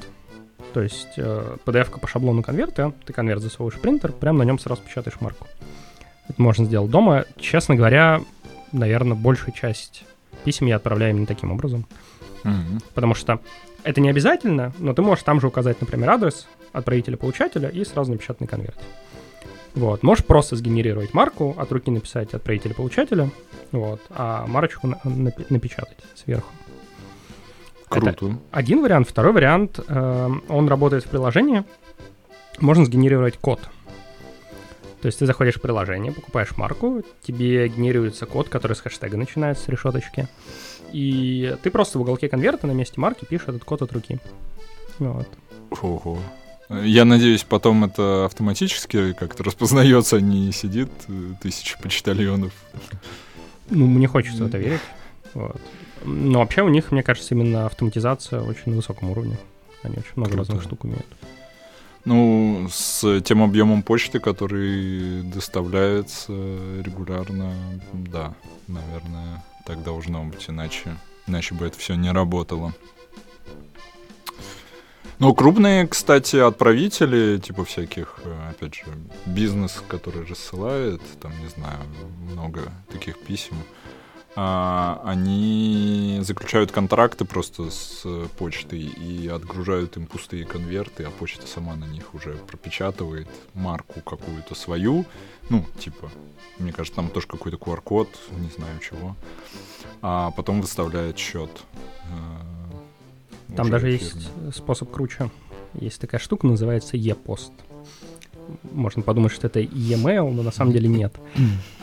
то 0.74 0.82
есть 0.82 1.18
PDF-ка 1.18 2.00
по 2.00 2.08
шаблону 2.08 2.42
конверта, 2.42 2.94
ты 3.06 3.14
конверт 3.14 3.42
засовываешь 3.42 3.78
в 3.78 3.82
принтер, 3.82 4.12
прямо 4.12 4.40
на 4.40 4.44
нем 4.44 4.60
сразу 4.60 4.82
печатаешь 4.82 5.22
марку. 5.22 5.48
Это 6.28 6.42
можно 6.42 6.66
сделать 6.66 6.90
дома. 6.90 7.26
Честно 7.38 7.76
говоря, 7.76 8.22
наверное, 8.74 9.16
большую 9.16 9.54
часть 9.54 10.04
писем 10.44 10.68
я 10.68 10.76
отправляю 10.76 11.14
именно 11.14 11.26
таким 11.26 11.52
образом. 11.52 11.86
Mm-hmm. 12.44 12.84
Потому 12.94 13.16
что 13.16 13.40
это 13.84 14.02
не 14.02 14.10
обязательно, 14.10 14.74
но 14.80 14.94
ты 14.94 15.02
можешь 15.02 15.24
там 15.24 15.40
же 15.40 15.48
указать, 15.48 15.80
например, 15.80 16.10
адрес 16.10 16.48
отправителя-получателя 16.74 17.70
и 17.70 17.86
сразу 17.86 18.12
напечатанный 18.12 18.48
конверт. 18.48 18.78
Вот. 19.76 20.04
Можешь 20.04 20.26
просто 20.26 20.56
сгенерировать 20.56 21.14
марку, 21.14 21.56
от 21.58 21.72
руки 21.72 21.90
написать 21.90 22.34
отправителя-получателя, 22.34 23.30
вот, 23.72 24.02
а 24.10 24.46
марочку 24.48 24.88
на- 24.88 25.00
напечатать 25.50 25.98
сверху. 26.16 26.52
Круто. 27.90 28.10
Это 28.10 28.38
один 28.52 28.82
вариант. 28.82 29.10
Второй 29.10 29.34
вариант, 29.34 29.80
э, 29.88 30.30
он 30.48 30.68
работает 30.68 31.06
в 31.06 31.10
приложении. 31.10 31.64
Можно 32.60 32.86
сгенерировать 32.86 33.38
код. 33.38 33.60
То 35.04 35.08
есть 35.08 35.20
ты 35.20 35.26
заходишь 35.26 35.56
в 35.56 35.62
приложение, 35.62 36.14
покупаешь 36.14 36.56
марку, 36.56 37.04
тебе 37.24 37.68
генерируется 37.68 38.26
код, 38.26 38.48
который 38.48 38.78
с 38.78 38.80
хэштега 38.80 39.18
начинается, 39.18 39.66
с 39.66 39.68
решеточки. 39.68 40.30
И 40.94 41.58
ты 41.62 41.72
просто 41.72 41.98
в 41.98 42.04
уголке 42.04 42.30
конверта 42.30 42.68
на 42.68 42.72
месте 42.72 43.02
марки 43.02 43.26
пишешь 43.26 43.50
этот 43.50 43.66
код 43.66 43.82
от 43.82 43.92
руки. 43.92 44.20
Вот. 45.00 45.28
Ого. 45.82 46.20
Я 46.70 47.04
надеюсь, 47.04 47.44
потом 47.44 47.84
это 47.84 48.24
автоматически 48.24 49.12
как-то 49.12 49.44
распознается, 49.44 50.16
а 50.16 50.22
не 50.22 50.54
сидит 50.54 50.90
э, 51.10 51.34
тысяча 51.42 51.78
почтальонов. 51.80 52.54
Ну, 53.70 53.88
мне 53.88 54.08
хочется 54.08 54.46
в 54.46 54.48
это 54.48 54.58
верить. 54.58 54.80
Вот. 55.34 55.60
Но 56.06 56.40
вообще 56.40 56.62
у 56.62 56.70
них, 56.70 56.94
мне 56.94 57.04
кажется, 57.04 57.36
именно 57.36 57.66
автоматизация 57.66 58.40
очень 58.40 58.72
на 58.72 58.78
высоком 58.78 59.10
уровне. 59.10 59.38
Они 59.82 59.98
очень 59.98 60.14
много 60.16 60.32
Круто. 60.32 60.52
разных 60.54 60.64
штук 60.64 60.86
умеют. 60.86 61.08
Ну, 62.06 62.68
с 62.70 63.22
тем 63.22 63.42
объемом 63.42 63.82
почты, 63.82 64.20
который 64.20 65.22
доставляется 65.24 66.34
регулярно, 66.84 67.54
да, 67.94 68.34
наверное, 68.68 69.44
так 69.66 69.84
должно 69.84 70.26
быть, 70.26 70.50
иначе, 70.50 70.98
иначе 71.28 71.56
бы 71.56 71.66
это 71.66 71.78
все 71.78 71.96
не 71.96 72.12
работало. 72.12 72.74
Ну, 75.20 75.34
крупные, 75.34 75.88
кстати, 75.88 76.36
отправители, 76.36 77.38
типа 77.38 77.64
всяких, 77.64 78.20
опять 78.50 78.76
же, 78.76 78.84
бизнес, 79.26 79.82
который 79.88 80.26
рассылает, 80.26 81.02
там, 81.22 81.32
не 81.42 81.48
знаю, 81.48 81.80
много 82.34 82.74
таких 82.92 83.18
писем, 83.20 83.56
они 84.36 86.20
заключают 86.22 86.72
контракты 86.72 87.24
просто 87.26 87.70
с 87.70 88.04
почтой 88.38 88.80
и 88.80 89.28
отгружают 89.28 89.98
им 89.98 90.08
пустые 90.08 90.46
конверты, 90.46 91.04
а 91.04 91.12
почта 91.12 91.46
сама 91.46 91.76
на 91.76 91.86
них 91.86 92.14
уже 92.16 92.34
пропечатывает 92.34 93.28
марку 93.54 94.02
какую-то 94.02 94.56
свою, 94.56 95.06
ну, 95.50 95.66
типа, 95.80 96.10
мне 96.58 96.72
кажется, 96.72 96.96
там 96.96 97.10
тоже 97.10 97.28
какой-то 97.28 97.58
QR-код, 97.58 98.10
не 98.38 98.50
знаю 98.50 98.80
чего, 98.80 99.16
а 100.02 100.32
потом 100.32 100.62
выставляет 100.62 101.18
счет. 101.18 101.52
Э, 103.50 103.56
там 103.56 103.70
даже 103.70 103.98
фирме. 103.98 104.22
есть 104.22 104.56
способ 104.56 104.92
круче. 104.92 105.30
Есть 105.74 106.02
такая 106.02 106.20
штука, 106.20 106.48
называется 106.48 106.98
e-пост 106.98 107.52
можно 108.72 109.02
подумать, 109.02 109.32
что 109.32 109.48
это 109.48 109.60
e-mail, 109.60 110.32
но 110.32 110.44
на 110.44 110.52
самом 110.52 110.72
деле 110.72 110.88
нет. 110.88 111.14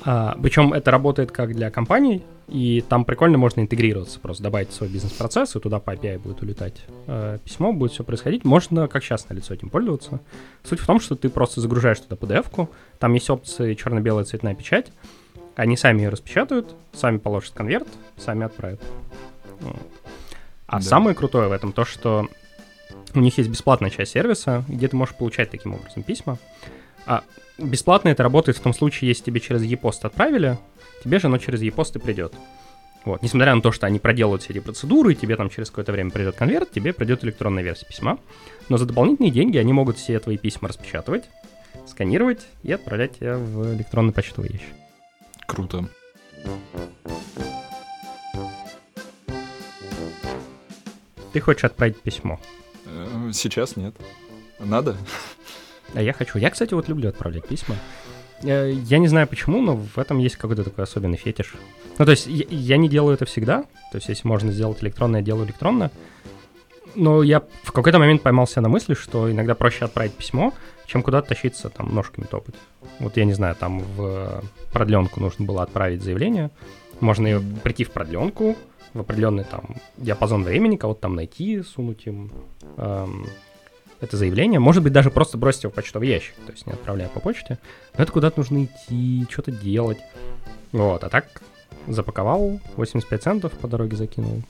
А, 0.05 0.37
причем 0.43 0.73
это 0.73 0.91
работает 0.91 1.31
как 1.31 1.55
для 1.55 1.71
компаний, 1.71 2.23
и 2.49 2.83
там 2.89 3.05
прикольно 3.05 3.39
можно 3.39 3.61
интегрироваться, 3.61 4.19
просто 4.19 4.43
добавить 4.43 4.73
свой 4.73 4.89
бизнес-процесс, 4.89 5.55
и 5.55 5.61
туда 5.61 5.79
по 5.79 5.95
API 5.95 6.19
будет 6.19 6.43
улетать 6.43 6.75
э, 7.07 7.39
письмо, 7.45 7.73
будет 7.73 7.93
все 7.93 8.03
происходить. 8.03 8.45
Можно 8.45 8.89
как 8.89 9.05
частное 9.05 9.37
лицо 9.37 9.55
этим 9.55 9.69
пользоваться. 9.69 10.21
Суть 10.65 10.81
в 10.81 10.87
том, 10.87 10.99
что 10.99 11.15
ты 11.15 11.29
просто 11.29 11.61
загружаешь 11.61 12.01
туда 12.01 12.17
PDF-ку, 12.17 12.69
там 12.99 13.15
есть 13.15 13.31
опции 13.31 13.75
черно-белая 13.75 14.25
цветная 14.25 14.57
печать, 14.57 14.91
они 15.55 15.77
сами 15.77 16.03
ее 16.03 16.09
распечатают, 16.09 16.75
сами 16.93 17.19
положат 17.19 17.53
конверт, 17.53 17.87
сами 18.17 18.47
отправят. 18.47 18.81
А 20.67 20.77
да. 20.77 20.81
самое 20.81 21.15
крутое 21.15 21.49
в 21.49 21.53
этом 21.53 21.73
то, 21.73 21.85
что 21.85 22.29
у 23.15 23.21
них 23.21 23.39
есть 23.39 23.51
бесплатная 23.51 23.91
часть 23.91 24.13
сервиса, 24.13 24.65
где 24.69 24.89
ты 24.89 24.97
можешь 24.97 25.15
получать 25.15 25.51
таким 25.51 25.75
образом 25.75 26.03
письма. 26.03 26.39
А 27.07 27.25
бесплатно 27.59 28.09
это 28.11 28.23
работает 28.23 28.59
в 28.59 28.61
том 28.61 28.73
случае, 28.73 29.09
если 29.09 29.25
тебе 29.25 29.41
через 29.41 29.63
e-пост 29.63 30.05
отправили, 30.05 30.59
тебе 31.03 31.19
же 31.19 31.27
оно 31.27 31.39
через 31.39 31.63
e-пост 31.63 31.97
и 31.97 31.99
придет. 31.99 32.35
Вот. 33.05 33.23
Несмотря 33.23 33.55
на 33.55 33.63
то, 33.63 33.73
что 33.73 33.87
они 33.87 33.99
проделают 33.99 34.43
все 34.43 34.53
эти 34.53 34.61
процедуры, 34.61 35.13
и 35.13 35.17
тебе 35.17 35.37
там 35.37 35.49
через 35.49 35.71
какое-то 35.71 35.93
время 35.93 36.11
придет 36.11 36.37
конверт, 36.37 36.71
тебе 36.71 36.93
придет 36.93 37.25
электронная 37.25 37.63
версия 37.63 37.87
письма. 37.87 38.19
Но 38.69 38.77
за 38.77 38.87
дополнительные 38.87 39.31
деньги 39.31 39.57
они 39.57 39.73
могут 39.73 39.97
все 39.97 40.19
твои 40.21 40.37
письма 40.37 40.69
распечатывать, 40.69 41.25
сканировать 41.87 42.47
и 42.63 42.73
отправлять 42.73 43.19
тебя 43.19 43.39
в 43.39 43.75
электронный 43.75 44.13
почтовый 44.13 44.51
ящик. 44.51 44.75
Круто. 45.47 45.89
Ты 51.33 51.41
хочешь 51.41 51.65
отправить 51.65 52.01
письмо? 52.01 52.39
Э, 52.91 53.31
сейчас 53.33 53.77
нет. 53.77 53.95
Надо? 54.59 54.97
А 55.95 56.03
я 56.03 56.13
хочу. 56.13 56.39
Я, 56.39 56.51
кстати, 56.51 56.75
вот 56.75 56.89
люблю 56.89 57.09
отправлять 57.09 57.47
письма. 57.47 57.77
Э, 58.43 58.71
я 58.73 58.99
не 58.99 59.09
знаю 59.09 59.27
почему, 59.27 59.61
но 59.61 59.77
в 59.77 59.99
этом 59.99 60.19
есть 60.19 60.37
какой-то 60.37 60.65
такой 60.65 60.85
особенный 60.85 61.17
фетиш. 61.17 61.55
Ну, 61.99 62.05
то 62.05 62.11
есть 62.11 62.27
я, 62.27 62.45
я 62.49 62.77
не 62.77 62.89
делаю 62.89 63.15
это 63.15 63.25
всегда. 63.25 63.63
То 63.93 63.97
есть 63.97 64.09
если 64.09 64.27
можно 64.27 64.53
сделать 64.53 64.83
электронно, 64.83 65.17
я 65.17 65.23
делаю 65.23 65.47
электронно. 65.47 65.91
Но 66.95 67.23
я 67.23 67.43
в 67.63 67.73
какой-то 67.73 67.99
момент 67.99 68.23
поймался 68.23 68.61
на 68.61 68.69
мысли, 68.69 68.95
что 68.95 69.31
иногда 69.31 69.55
проще 69.55 69.85
отправить 69.85 70.15
письмо, 70.15 70.53
чем 70.87 71.03
куда-то 71.03 71.29
тащиться, 71.29 71.71
там, 71.71 71.95
ножками 71.95 72.25
топать. 72.25 72.57
Вот 72.99 73.17
я 73.17 73.25
не 73.25 73.33
знаю, 73.33 73.55
там 73.55 73.81
в 73.81 74.43
продленку 74.73 75.21
нужно 75.21 75.45
было 75.45 75.63
отправить 75.63 76.03
заявление. 76.03 76.51
Можно 76.99 77.29
ее 77.29 77.43
прийти 77.63 77.85
в 77.85 77.93
продленку, 77.93 78.57
в 78.95 79.01
определенный 79.01 79.45
там 79.45 79.77
диапазон 79.97 80.45
времени, 80.45 80.77
кого-то 80.77 81.03
там 81.03 81.15
найти, 81.15 81.63
сунуть 81.63 82.07
им 82.07 82.33
эм, 82.77 83.27
это 84.01 84.17
заявление. 84.17 84.61
Может 84.61 84.83
быть, 84.83 84.93
даже 84.93 85.11
просто 85.11 85.39
бросить 85.39 85.65
его 85.65 85.73
в 85.73 85.75
почтовый 85.75 86.09
ящик, 86.09 86.35
то 86.47 86.53
есть 86.53 86.67
не 86.67 86.73
отправляя 86.73 87.09
по 87.09 87.21
почте. 87.21 87.59
Но 87.97 88.03
это 88.03 88.13
куда-то 88.13 88.41
нужно 88.41 88.65
идти, 88.65 89.27
что-то 89.31 89.53
делать. 89.53 89.99
Вот, 90.73 91.05
а 91.05 91.09
так 91.09 91.43
запаковал, 91.87 92.61
85 92.77 93.23
центов 93.23 93.53
по 93.53 93.69
дороге 93.69 93.97
закинул 93.97 94.43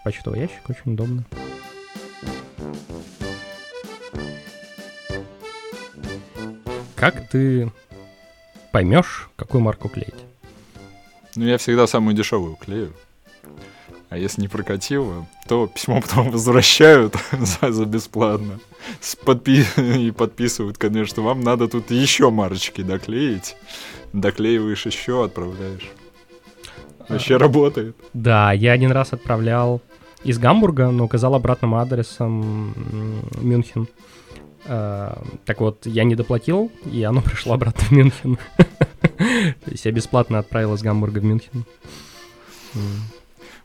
в 0.00 0.04
почтовый 0.04 0.40
ящик, 0.40 0.68
очень 0.68 0.94
удобно. 0.94 1.24
Как 6.96 7.28
ты 7.28 7.72
поймешь, 8.72 9.30
какую 9.36 9.62
марку 9.62 9.88
клеить? 9.88 10.14
Ну, 11.34 11.46
я 11.46 11.58
всегда 11.58 11.86
самую 11.86 12.14
дешевую 12.14 12.56
клею. 12.56 12.92
А 14.08 14.18
если 14.18 14.42
не 14.42 14.48
прокатило, 14.48 15.26
то 15.48 15.68
письмо 15.68 16.00
потом 16.00 16.30
возвращают 16.30 17.14
за, 17.32 17.70
за 17.72 17.84
бесплатно. 17.84 18.58
С 19.00 19.14
подпи 19.14 19.64
и 19.76 20.10
подписывают, 20.10 20.78
конечно, 20.78 21.22
вам 21.22 21.42
надо 21.42 21.68
тут 21.68 21.90
еще 21.90 22.30
марочки 22.30 22.82
доклеить. 22.82 23.56
Доклеиваешь 24.12 24.86
еще, 24.86 25.24
отправляешь. 25.24 25.88
Вообще 27.08 27.36
работает. 27.36 27.96
Да, 28.12 28.52
я 28.52 28.72
один 28.72 28.90
раз 28.90 29.12
отправлял 29.12 29.80
из 30.24 30.38
Гамбурга, 30.38 30.90
но 30.90 31.04
указал 31.04 31.34
обратным 31.34 31.76
адресом 31.76 32.74
Мюнхен. 33.40 33.88
А, 34.66 35.22
так 35.44 35.60
вот, 35.60 35.86
я 35.86 36.04
не 36.04 36.14
доплатил, 36.14 36.70
и 36.90 37.02
оно 37.02 37.22
пришло 37.22 37.54
обратно 37.54 37.82
в 37.84 37.90
Мюнхен. 37.92 38.38
То 38.56 39.70
есть 39.70 39.84
я 39.84 39.92
бесплатно 39.92 40.38
отправил 40.38 40.74
из 40.74 40.82
Гамбурга 40.82 41.18
в 41.20 41.24
Мюнхен. 41.24 41.64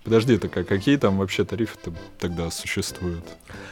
Подожди, 0.06 0.38
так 0.38 0.56
а 0.56 0.64
какие 0.64 0.98
там 0.98 1.18
вообще 1.18 1.46
тарифы 1.46 1.78
тогда 2.20 2.52
существуют? 2.52 3.26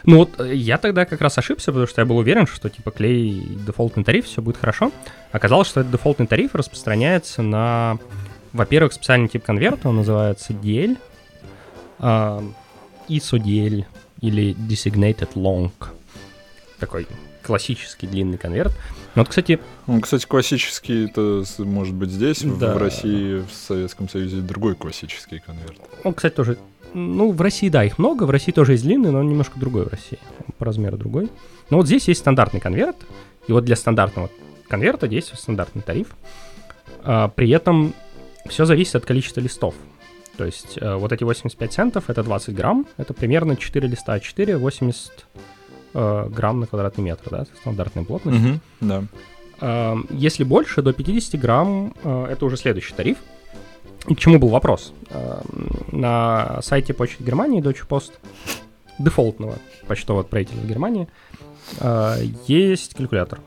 Ну 0.04 0.18
вот 0.18 0.40
э, 0.40 0.56
я 0.56 0.80
тогда 0.80 1.06
как 1.06 1.22
раз 1.22 1.38
ошибся, 1.38 1.68
потому 1.72 1.86
что 1.86 2.02
я 2.02 2.06
был 2.08 2.18
уверен, 2.18 2.48
что 2.48 2.70
типа 2.70 2.90
клей 2.90 3.40
дефолтный 3.68 4.04
тариф, 4.04 4.26
все 4.26 4.42
будет 4.42 4.58
хорошо. 4.58 4.92
Оказалось, 5.32 5.68
что 5.68 5.82
этот 5.82 5.92
дефолтный 5.92 6.26
тариф 6.26 6.56
распространяется 6.56 7.44
на, 7.44 8.00
во-первых, 8.52 8.94
специальный 8.94 9.28
тип 9.28 9.44
конверта, 9.44 9.88
он 9.90 9.98
называется 9.98 10.54
DL, 10.54 10.98
uh, 12.00 12.52
ISO 13.10 13.38
DL 13.38 13.86
или 14.22 14.56
Designated 14.56 15.34
Long. 15.36 15.72
Такой 16.80 17.06
классический 17.44 18.08
длинный 18.08 18.38
конверт. 18.38 18.74
Ну, 19.16 19.22
вот, 19.22 19.30
кстати... 19.30 19.60
Он, 19.86 20.02
кстати, 20.02 20.26
классический, 20.26 21.06
это 21.06 21.44
может 21.60 21.94
быть 21.94 22.10
здесь, 22.10 22.42
да. 22.42 22.74
в 22.74 22.78
России, 22.78 23.42
в 23.42 23.54
Советском 23.54 24.10
Союзе 24.10 24.38
другой 24.38 24.76
классический 24.76 25.40
конверт. 25.40 25.78
Он, 26.04 26.14
кстати, 26.14 26.34
тоже... 26.34 26.58
Ну, 26.94 27.32
в 27.32 27.42
России, 27.42 27.70
да, 27.70 27.84
их 27.84 27.98
много, 27.98 28.24
в 28.24 28.30
России 28.30 28.52
тоже 28.52 28.74
есть 28.74 28.84
длинный, 28.84 29.12
но 29.12 29.20
он 29.20 29.28
немножко 29.28 29.60
другой 29.60 29.86
в 29.86 29.88
России, 29.88 30.20
по 30.58 30.66
размеру 30.66 30.98
другой. 30.98 31.30
Но 31.70 31.78
вот 31.78 31.88
здесь 31.88 32.08
есть 32.08 32.20
стандартный 32.20 32.60
конверт, 32.60 32.96
и 33.48 33.52
вот 33.52 33.66
для 33.66 33.76
стандартного 33.76 34.30
конверта 34.68 35.08
действует 35.08 35.40
стандартный 35.40 35.82
тариф. 35.82 36.08
А, 37.04 37.28
при 37.30 37.50
этом 37.50 37.94
все 38.48 38.66
зависит 38.66 38.96
от 38.96 39.06
количества 39.06 39.40
листов. 39.40 39.76
То 40.38 40.46
есть 40.46 40.78
а, 40.82 40.98
вот 40.98 41.12
эти 41.12 41.24
85 41.24 41.74
центов— 41.74 42.04
это 42.10 42.24
20 42.24 42.56
грамм, 42.56 42.88
это 42.98 43.14
примерно 43.14 43.56
4 43.56 43.88
листа, 43.88 44.20
4, 44.20 44.58
80 44.58 45.26
э, 45.94 46.30
грамм 46.30 46.60
на 46.60 46.68
квадратный 46.68 47.04
метр, 47.04 47.30
да, 47.30 47.46
стандартная 47.62 48.04
плотность. 48.04 48.40
Угу, 48.40 48.60
да. 48.82 49.04
Э, 49.62 49.96
если 50.12 50.44
больше, 50.44 50.82
до 50.82 50.94
50 50.94 51.40
грамм, 51.40 51.94
э, 52.04 52.28
это 52.32 52.46
уже 52.46 52.58
следующий 52.58 52.94
тариф. 52.94 53.18
И 54.08 54.16
к 54.16 54.20
чему 54.20 54.40
был 54.40 54.50
вопрос? 54.50 54.94
Э, 55.10 55.42
на 55.92 56.60
сайте 56.62 56.94
Почты 56.94 57.24
Германии, 57.24 57.62
Deutsche 57.62 57.88
Post, 57.88 58.14
дефолтного 59.00 59.56
почтового 59.88 60.24
отправителя 60.24 60.60
в 60.62 60.68
Германии, 60.68 61.08
э, 61.80 62.16
есть 62.48 62.96
калькулятор. 62.96 63.40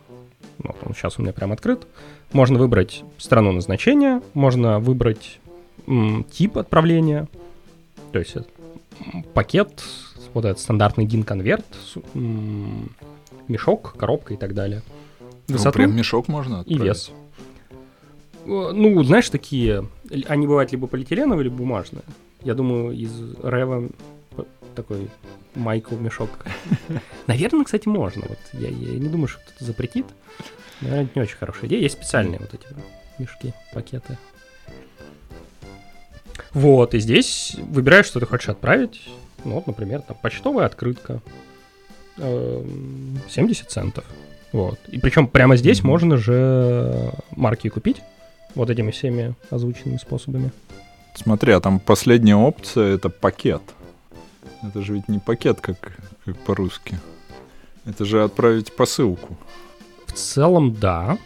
Вот 0.58 0.76
он 0.82 0.94
сейчас 0.94 1.18
у 1.18 1.22
меня 1.22 1.32
прям 1.32 1.52
открыт. 1.52 1.86
Можно 2.32 2.58
выбрать 2.58 3.04
страну 3.18 3.52
назначения, 3.52 4.22
можно 4.34 4.80
выбрать 4.80 5.38
м, 5.86 6.24
тип 6.24 6.58
отправления, 6.58 7.28
то 8.12 8.18
есть 8.18 8.36
пакет 9.34 9.84
вот 10.36 10.44
этот 10.44 10.60
стандартный 10.60 11.06
DIN-конверт, 11.06 11.64
мешок, 13.48 13.94
коробка 13.96 14.34
и 14.34 14.36
так 14.36 14.52
далее. 14.52 14.82
Ну, 15.48 15.54
Высоту 15.54 15.78
ну, 15.78 15.84
прям 15.84 15.96
мешок 15.96 16.28
можно 16.28 16.60
отправить. 16.60 16.82
И 16.82 16.84
вес. 16.84 17.10
Э, 18.44 18.72
ну, 18.74 19.02
знаешь, 19.02 19.30
такие, 19.30 19.88
они 20.26 20.46
бывают 20.46 20.72
либо 20.72 20.88
полиэтиленовые, 20.88 21.44
либо 21.44 21.56
бумажные. 21.56 22.02
Я 22.44 22.52
думаю, 22.52 22.94
из 22.94 23.18
Рева 23.42 23.88
такой 24.74 25.08
майку 25.54 25.96
мешок. 25.96 26.28
Наверное, 27.26 27.64
кстати, 27.64 27.88
можно. 27.88 28.24
Вот 28.28 28.38
я, 28.52 28.68
я 28.68 28.98
не 28.98 29.08
думаю, 29.08 29.28
что 29.28 29.40
кто-то 29.40 29.64
запретит. 29.64 30.04
Наверное, 30.82 31.04
это 31.04 31.12
не 31.18 31.22
очень 31.22 31.36
хорошая 31.38 31.66
идея. 31.68 31.80
Есть 31.80 31.96
специальные 31.96 32.40
вот 32.40 32.52
эти 32.52 32.66
мешки, 33.18 33.54
пакеты. 33.72 34.18
Вот, 36.52 36.92
и 36.92 36.98
здесь 36.98 37.56
выбираешь, 37.58 38.04
что 38.04 38.20
ты 38.20 38.26
хочешь 38.26 38.50
отправить. 38.50 39.00
Ну, 39.44 39.54
вот, 39.54 39.66
например, 39.66 40.02
там 40.02 40.16
почтовая 40.20 40.66
открытка. 40.66 41.20
70 42.16 43.36
эм, 43.36 43.68
центов. 43.68 44.04
Вот. 44.52 44.78
И 44.88 44.98
причем 44.98 45.28
прямо 45.28 45.56
здесь 45.56 45.80
mm-hmm. 45.80 45.86
можно 45.86 46.16
же 46.16 47.12
марки 47.32 47.68
купить 47.68 48.02
вот 48.54 48.70
этими 48.70 48.90
всеми 48.90 49.34
озвученными 49.50 49.98
способами. 49.98 50.50
Смотри, 51.14 51.52
а 51.52 51.60
там 51.60 51.78
последняя 51.78 52.36
опция 52.36 52.94
это 52.94 53.08
пакет. 53.08 53.62
Это 54.62 54.82
же 54.82 54.94
ведь 54.94 55.08
не 55.08 55.18
пакет, 55.18 55.60
как, 55.60 55.78
как 56.24 56.36
по-русски. 56.38 56.98
Это 57.84 58.04
же 58.04 58.24
отправить 58.24 58.72
посылку. 58.74 59.36
В 60.06 60.12
целом, 60.12 60.74
да. 60.74 61.18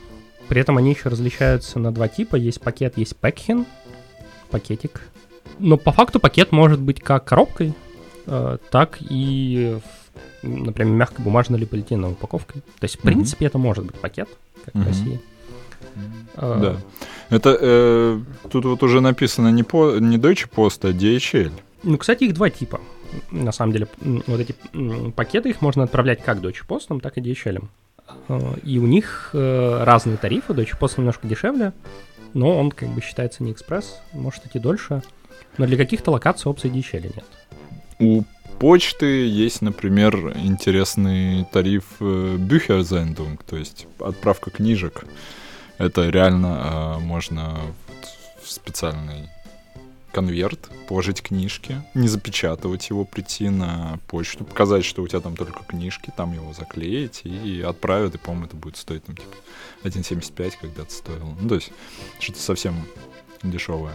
При 0.48 0.60
этом 0.60 0.76
они 0.76 0.90
еще 0.90 1.08
различаются 1.08 1.78
на 1.78 1.92
два 1.92 2.08
типа. 2.08 2.36
Есть 2.36 2.60
пакет, 2.60 2.98
есть 2.98 3.16
пэкхен. 3.16 3.66
Пакетик. 4.50 5.02
Но 5.58 5.76
по 5.76 5.92
факту 5.92 6.20
пакет 6.20 6.52
может 6.52 6.80
быть 6.80 7.00
как 7.00 7.24
коробкой, 7.24 7.74
так 8.70 8.98
и, 9.00 9.78
например, 10.42 10.94
мягкой 10.94 11.24
бумажной 11.24 11.58
или 11.58 11.66
полиэтиленовой 11.66 12.14
упаковкой. 12.14 12.62
То 12.78 12.84
есть, 12.84 12.96
в 12.96 13.00
принципе, 13.00 13.44
mm-hmm. 13.44 13.48
это 13.48 13.58
может 13.58 13.84
быть 13.84 13.96
пакет, 13.96 14.28
как 14.64 14.74
mm-hmm. 14.74 14.82
в 14.82 14.86
России. 14.86 15.20
Э, 16.36 16.58
да. 16.60 16.76
Это 17.28 17.56
э, 17.60 18.20
тут 18.50 18.64
вот 18.64 18.82
уже 18.82 19.00
написано 19.00 19.48
не, 19.48 19.62
по, 19.62 19.98
не 19.98 20.16
Deutsche 20.16 20.48
Post, 20.48 20.88
а 20.88 20.92
DHL. 20.92 21.52
Ну, 21.82 21.98
кстати, 21.98 22.24
их 22.24 22.34
два 22.34 22.50
типа. 22.50 22.80
На 23.30 23.52
самом 23.52 23.72
деле, 23.72 23.88
вот 24.00 24.40
эти 24.40 24.54
пакеты, 25.12 25.50
их 25.50 25.62
можно 25.62 25.84
отправлять 25.84 26.22
как 26.22 26.38
Deutsche 26.38 26.66
Post, 26.66 27.00
так 27.00 27.18
и 27.18 27.20
DHL. 27.20 27.64
Э, 28.28 28.56
и 28.64 28.78
у 28.78 28.86
них 28.86 29.30
разные 29.32 30.16
тарифы. 30.16 30.52
Deutsche 30.52 30.78
Post 30.78 30.94
немножко 30.98 31.26
дешевле, 31.26 31.72
но 32.34 32.58
он 32.58 32.70
как 32.70 32.88
бы 32.90 33.00
считается 33.00 33.42
не 33.42 33.52
экспресс, 33.52 34.00
может 34.12 34.46
идти 34.46 34.58
дольше. 34.58 35.02
Но 35.58 35.66
для 35.66 35.76
каких-то 35.76 36.10
локаций 36.10 36.50
опций 36.50 36.70
DHL 36.70 37.12
нет. 37.14 37.24
У 38.00 38.24
почты 38.58 39.28
есть, 39.28 39.60
например, 39.60 40.32
интересный 40.34 41.44
тариф 41.52 41.84
э, 42.00 42.36
Büchersendung, 42.38 43.38
то 43.46 43.56
есть 43.58 43.86
отправка 43.98 44.50
книжек. 44.50 45.04
Это 45.76 46.08
реально 46.08 46.96
э, 46.96 46.98
можно 47.00 47.60
в 48.42 48.50
специальный 48.50 49.28
конверт, 50.12 50.70
положить 50.88 51.22
книжки, 51.22 51.82
не 51.92 52.08
запечатывать 52.08 52.88
его, 52.88 53.04
прийти 53.04 53.50
на 53.50 53.98
почту, 54.08 54.44
показать, 54.44 54.84
что 54.86 55.02
у 55.02 55.08
тебя 55.08 55.20
там 55.20 55.36
только 55.36 55.62
книжки, 55.64 56.10
там 56.16 56.32
его 56.32 56.54
заклеить 56.54 57.20
и 57.24 57.60
отправят, 57.60 58.14
и, 58.14 58.18
по-моему, 58.18 58.46
это 58.46 58.56
будет 58.56 58.78
стоить 58.78 59.04
там 59.04 59.14
типа 59.14 59.36
1,75 59.84 60.54
когда-то 60.58 60.90
стоило. 60.90 61.36
Ну, 61.38 61.48
то 61.50 61.54
есть 61.56 61.70
что-то 62.18 62.40
совсем 62.40 62.74
дешевое. 63.42 63.94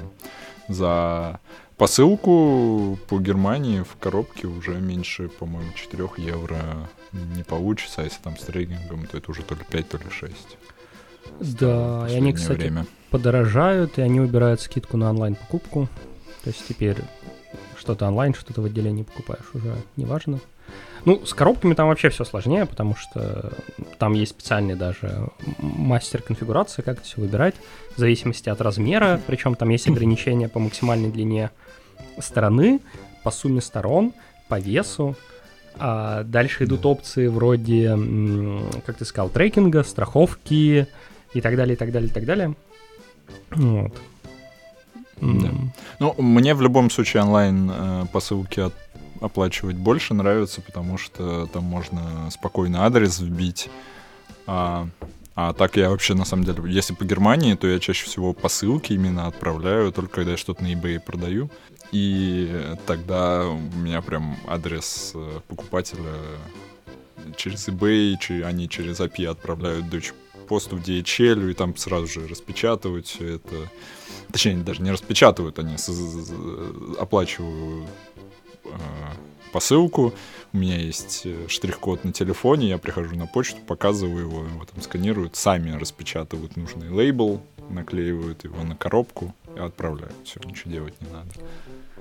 За 0.68 1.40
посылку 1.78 2.98
по 3.08 3.20
Германии 3.20 3.82
в 3.82 3.96
коробке 3.98 4.48
уже 4.48 4.80
меньше, 4.80 5.28
по-моему, 5.30 5.72
4 5.76 6.10
евро 6.18 6.90
не 7.12 7.44
получится, 7.44 8.02
а 8.02 8.04
если 8.04 8.22
там 8.22 8.38
с 8.38 8.42
трейдингом, 8.42 9.08
то 9.08 9.18
это 9.18 9.32
уже 9.32 9.44
то 9.44 9.56
ли 9.56 9.62
5, 9.70 9.90
то 9.90 9.98
ли 9.98 10.10
6. 10.10 10.34
Да, 11.40 12.08
и 12.10 12.16
они, 12.16 12.34
кстати, 12.34 12.60
время. 12.60 12.86
подорожают, 13.10 13.98
и 13.98 14.02
они 14.02 14.20
убирают 14.20 14.62
скидку 14.62 14.98
на 14.98 15.10
онлайн-покупку. 15.10 15.90
То 16.44 16.50
есть 16.50 16.66
теперь 16.68 16.98
что-то 17.78 18.08
онлайн, 18.08 18.34
что-то 18.34 18.62
в 18.62 18.66
отделении 18.66 19.04
покупаешь 19.04 19.50
уже 19.54 19.76
неважно. 19.98 20.40
Ну, 21.04 21.24
с 21.24 21.34
коробками 21.34 21.76
там 21.76 21.90
вообще 21.90 22.10
все 22.10 22.26
сложнее, 22.26 22.66
потому 22.66 22.96
что 22.96 23.54
там 24.00 24.14
есть 24.14 24.32
специальный 24.32 24.76
даже 24.76 25.30
мастер 25.60 26.22
конфигурации, 26.22 26.82
как 26.82 26.98
это 26.98 27.06
все 27.06 27.22
выбирать, 27.22 27.56
в 27.96 28.00
зависимости 28.00 28.50
от 28.50 28.60
размера, 28.62 29.22
причем 29.28 29.56
там 29.56 29.70
есть 29.70 29.88
ограничения 29.88 30.50
по 30.50 30.60
максимальной 30.60 31.12
длине 31.12 31.52
стороны, 32.20 32.80
по 33.24 33.32
сумме 33.32 33.62
сторон, 33.62 34.14
по 34.48 34.60
весу. 34.60 35.16
А 35.78 36.24
дальше 36.24 36.64
идут 36.64 36.86
опции 36.86 37.28
вроде, 37.28 37.98
как 38.86 38.98
ты 38.98 39.06
сказал, 39.06 39.30
трекинга, 39.30 39.84
страховки 39.84 40.88
и 41.34 41.42
так 41.42 41.58
далее, 41.58 41.76
и 41.76 41.78
так 41.78 41.92
далее, 41.92 42.10
и 42.10 42.14
так 42.14 42.26
далее. 42.26 42.56
Вот. 43.52 43.94
Да. 45.22 45.50
Ну, 46.00 46.16
мне 46.18 46.54
в 46.54 46.62
любом 46.62 46.90
случае 46.90 47.24
онлайн 47.24 47.72
э, 47.74 48.06
посылки 48.12 48.60
от 48.60 48.74
оплачивать 49.22 49.78
больше 49.78 50.14
нравится, 50.14 50.62
потому 50.62 50.98
что 50.98 51.48
там 51.48 51.64
можно 51.64 52.30
спокойно 52.32 52.86
адрес 52.86 53.20
вбить. 53.20 53.70
А, 54.48 54.88
а 55.36 55.54
так 55.54 55.78
я 55.78 55.90
вообще, 55.90 56.14
на 56.14 56.26
самом 56.26 56.46
деле, 56.46 56.64
если 56.68 56.94
по 56.94 57.04
Германии, 57.04 57.56
то 57.56 57.68
я 57.68 57.80
чаще 57.80 58.06
всего 58.06 58.34
посылки 58.34 58.94
именно 58.94 59.28
отправляю, 59.28 59.92
только 59.92 60.16
когда 60.16 60.32
я 60.32 60.38
что-то 60.38 60.64
на 60.64 60.74
eBay 60.74 61.00
продаю. 61.00 61.50
И 61.92 62.76
тогда 62.88 63.46
у 63.48 63.60
меня 63.78 64.02
прям 64.02 64.38
адрес 64.48 65.12
э, 65.14 65.40
покупателя 65.48 66.14
через 67.36 67.68
eBay, 67.68 68.44
они 68.44 68.68
через 68.68 69.00
API 69.00 69.28
отправляют 69.28 69.86
Deutsche 69.86 70.14
Post 70.48 70.76
в 70.76 70.82
DHL, 70.82 71.52
и 71.52 71.54
там 71.54 71.76
сразу 71.76 72.08
же 72.08 72.28
распечатывают 72.28 73.08
все 73.08 73.36
это. 73.36 73.70
Точнее, 74.32 74.58
даже 74.58 74.82
не 74.82 74.92
распечатывают, 74.92 75.60
они 75.60 75.76
оплачивают 77.00 77.88
Э, 78.66 78.78
посылку, 79.52 80.14
у 80.56 80.58
меня 80.58 80.78
есть 80.78 81.24
э, 81.26 81.48
штрих-код 81.50 82.06
на 82.06 82.14
телефоне, 82.14 82.70
я 82.70 82.78
прихожу 82.78 83.14
на 83.18 83.28
почту, 83.28 83.58
показываю 83.68 84.22
его, 84.22 84.46
его 84.46 84.64
там 84.64 84.82
сканируют, 84.82 85.36
сами 85.36 85.78
распечатывают 85.78 86.56
нужный 86.56 86.90
лейбл, 86.90 87.42
наклеивают 87.70 88.46
его 88.46 88.64
на 88.64 88.74
коробку 88.74 89.36
и 89.54 89.60
отправляют. 89.60 90.16
Все, 90.24 90.40
ничего 90.46 90.72
делать 90.72 90.94
не 91.02 91.08
надо. 91.12 91.30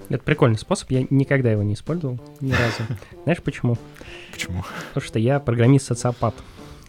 Это 0.08 0.22
прикольный 0.22 0.58
способ, 0.58 0.88
я 0.92 1.04
никогда 1.10 1.50
его 1.50 1.64
не 1.64 1.74
использовал 1.74 2.20
ни 2.40 2.52
разу. 2.52 2.84
Знаешь 3.24 3.42
почему? 3.42 3.76
Почему? 4.32 4.64
Потому 4.88 5.04
что 5.04 5.18
я 5.18 5.40
программист-социопат. 5.40 6.36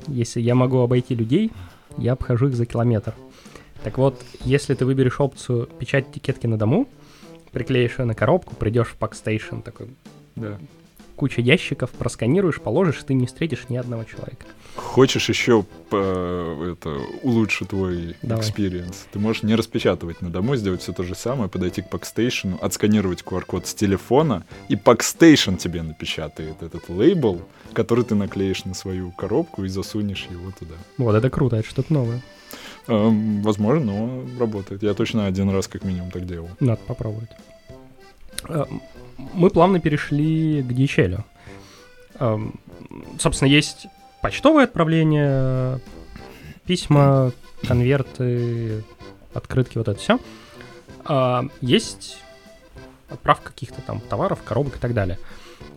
Если 0.06 0.42
я 0.42 0.54
могу 0.54 0.78
обойти 0.78 1.16
людей, 1.16 1.52
я 1.98 2.14
обхожу 2.14 2.50
их 2.50 2.56
за 2.56 2.68
километр. 2.68 3.16
Так 3.84 3.98
вот, 3.98 4.24
если 4.42 4.76
ты 4.76 4.86
выберешь 4.86 5.20
опцию 5.20 5.68
печать 5.80 6.10
этикетки 6.12 6.46
на 6.46 6.60
дому, 6.60 6.88
приклеишь 7.52 7.98
ее 7.98 8.06
на 8.06 8.14
коробку, 8.14 8.56
придешь 8.56 8.90
в 8.90 9.00
Packstation, 9.00 9.64
такой 9.64 9.88
Да. 10.36 10.60
Куча 11.16 11.42
ящиков, 11.42 11.92
просканируешь, 11.92 12.60
положишь, 12.62 13.02
и 13.02 13.06
ты 13.06 13.14
не 13.14 13.26
встретишь 13.26 13.70
ни 13.70 13.78
одного 13.78 14.04
человека. 14.04 14.46
Хочешь 14.76 15.30
еще 15.30 15.64
по- 15.90 16.72
это, 16.74 16.98
улучшить 17.24 17.70
твой 17.70 18.16
experience? 18.22 19.08
Ты 19.14 19.20
можешь 19.20 19.44
не 19.44 19.56
распечатывать 19.56 20.22
на 20.22 20.30
дому, 20.30 20.56
сделать 20.58 20.82
все 20.82 20.92
то 20.92 21.04
же 21.04 21.16
самое, 21.16 21.50
подойти 21.50 21.82
к 21.82 21.90
Packstation, 21.90 22.60
отсканировать 22.60 23.24
QR-код 23.24 23.66
с 23.68 23.74
телефона, 23.74 24.46
и 24.68 24.76
Packstation 24.76 25.58
тебе 25.58 25.82
напечатает 25.82 26.62
этот 26.62 26.90
лейбл, 26.90 27.42
который 27.74 28.04
ты 28.04 28.16
наклеишь 28.16 28.66
на 28.66 28.74
свою 28.74 29.12
коробку 29.12 29.64
и 29.64 29.70
засунешь 29.70 30.28
его 30.30 30.52
туда. 30.52 30.76
Вот, 30.98 31.16
это 31.16 31.30
круто, 31.30 31.56
это 31.56 31.68
что-то 31.70 31.94
новое. 31.94 32.22
Эм, 32.88 33.42
возможно, 33.42 33.86
но 33.94 34.26
работает. 34.40 34.84
Я 34.84 34.94
точно 34.94 35.26
один 35.26 35.50
раз 35.50 35.68
как 35.68 35.84
минимум 35.86 36.12
так 36.12 36.26
делал. 36.26 36.50
Надо 36.60 36.82
попробовать. 36.86 37.30
Э, 39.18 39.22
Мы 39.34 39.50
плавно 39.50 39.80
перешли 39.80 40.62
к 40.64 40.72
DHL. 40.72 41.24
Эм, 42.20 42.54
Собственно, 43.20 43.50
есть 43.50 43.88
почтовое 44.22 44.64
отправление, 44.66 45.80
письма, 46.66 47.32
конверты, 47.68 48.84
открытки, 49.34 49.78
вот 49.78 49.88
это 49.90 50.00
все. 50.00 50.20
Есть 51.62 52.18
отправка 53.10 53.52
каких-то 53.52 53.82
там 53.82 54.00
товаров, 54.00 54.40
коробок 54.44 54.78
и 54.78 54.80
так 54.80 54.94
далее. 54.94 55.20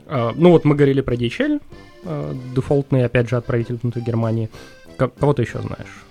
Э, 0.07 0.33
Ну 0.35 0.51
вот 0.51 0.65
мы 0.65 0.75
говорили 0.75 1.01
про 1.01 1.15
DHL, 1.17 1.61
э, 2.05 2.35
дефолтный, 2.55 3.05
опять 3.05 3.29
же, 3.29 3.37
отправитель 3.37 3.79
внутри 3.83 4.01
Германии. 4.03 4.49
Ко- 4.97 5.09
Кого 5.09 5.35
ты 5.35 5.43
еще 5.43 5.61
знаешь? 5.61 6.05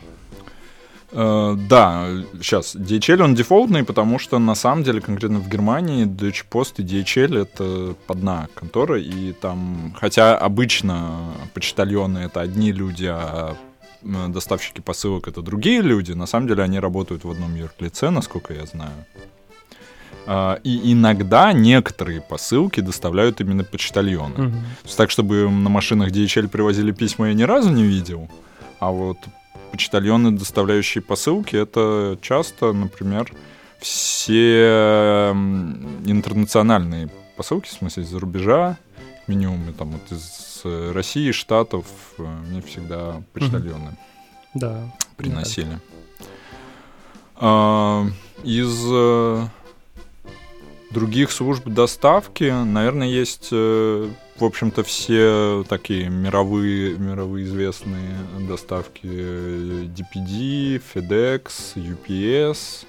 Э, 1.19 1.55
да, 1.69 2.07
сейчас. 2.41 2.75
DHL 2.75 3.23
он 3.23 3.33
дефолтный, 3.33 3.83
потому 3.83 4.19
что 4.19 4.37
на 4.39 4.55
самом 4.55 4.83
деле 4.83 5.01
конкретно 5.01 5.39
в 5.39 5.49
Германии 5.49 6.05
Deutsche 6.05 6.45
Post 6.47 6.73
и 6.77 6.83
DHL 6.83 7.41
это 7.41 7.95
одна 8.07 8.47
контора, 8.53 8.99
и 8.99 9.33
там, 9.33 9.95
хотя 9.99 10.37
обычно 10.37 11.33
почтальоны 11.55 12.19
это 12.19 12.41
одни 12.41 12.71
люди, 12.71 13.07
а 13.09 13.55
м, 14.03 14.31
доставщики 14.31 14.81
посылок 14.81 15.27
это 15.27 15.41
другие 15.41 15.81
люди, 15.81 16.13
на 16.13 16.27
самом 16.27 16.47
деле 16.47 16.61
они 16.63 16.79
работают 16.79 17.23
в 17.25 17.31
одном 17.31 17.55
юрлице, 17.55 18.11
насколько 18.11 18.53
я 18.53 18.65
знаю. 18.67 18.91
А, 20.27 20.59
И 20.63 20.91
иногда 20.93 21.51
некоторые 21.53 22.21
посылки 22.21 22.81
доставляют 22.81 23.41
именно 23.41 23.63
почтальоны. 23.63 24.53
Есть 24.83 24.97
Так, 24.97 25.09
чтобы 25.09 25.49
на 25.49 25.69
машинах 25.69 26.11
DHL 26.11 26.47
привозили 26.47 26.91
письма, 26.91 27.27
я 27.29 27.33
ни 27.33 27.43
разу 27.43 27.71
не 27.71 27.83
видел. 27.83 28.29
А 28.79 28.91
вот 28.91 29.17
почтальоны, 29.71 30.31
доставляющие 30.31 31.01
посылки, 31.01 31.55
это 31.55 32.17
часто, 32.21 32.73
например, 32.73 33.31
все 33.79 35.31
интернациональные 36.05 37.09
посылки, 37.35 37.67
в 37.67 37.71
смысле, 37.73 38.03
из-за 38.03 38.19
рубежа, 38.19 38.77
минимум 39.27 39.73
там 39.73 39.91
вот 39.91 40.11
из 40.11 40.63
России, 40.93 41.31
Штатов, 41.31 41.85
э, 42.17 42.23
мне 42.23 42.61
всегда 42.61 43.21
почтальоны 43.33 43.95
Да. 44.53 44.91
приносили. 45.15 45.79
А, 47.35 48.05
Из 48.43 48.85
э, 48.91 49.47
других 50.91 51.31
служб 51.31 51.65
доставки, 51.67 52.51
наверное, 52.63 53.07
есть, 53.07 53.49
э, 53.51 54.09
в 54.39 54.45
общем-то, 54.45 54.83
все 54.83 55.63
такие 55.67 56.09
мировые, 56.09 56.97
мировые 56.97 57.45
известные 57.45 58.15
доставки 58.47 59.01
э, 59.03 59.87
DPD, 59.87 60.81
FedEx, 60.93 61.75
UPS. 61.75 62.85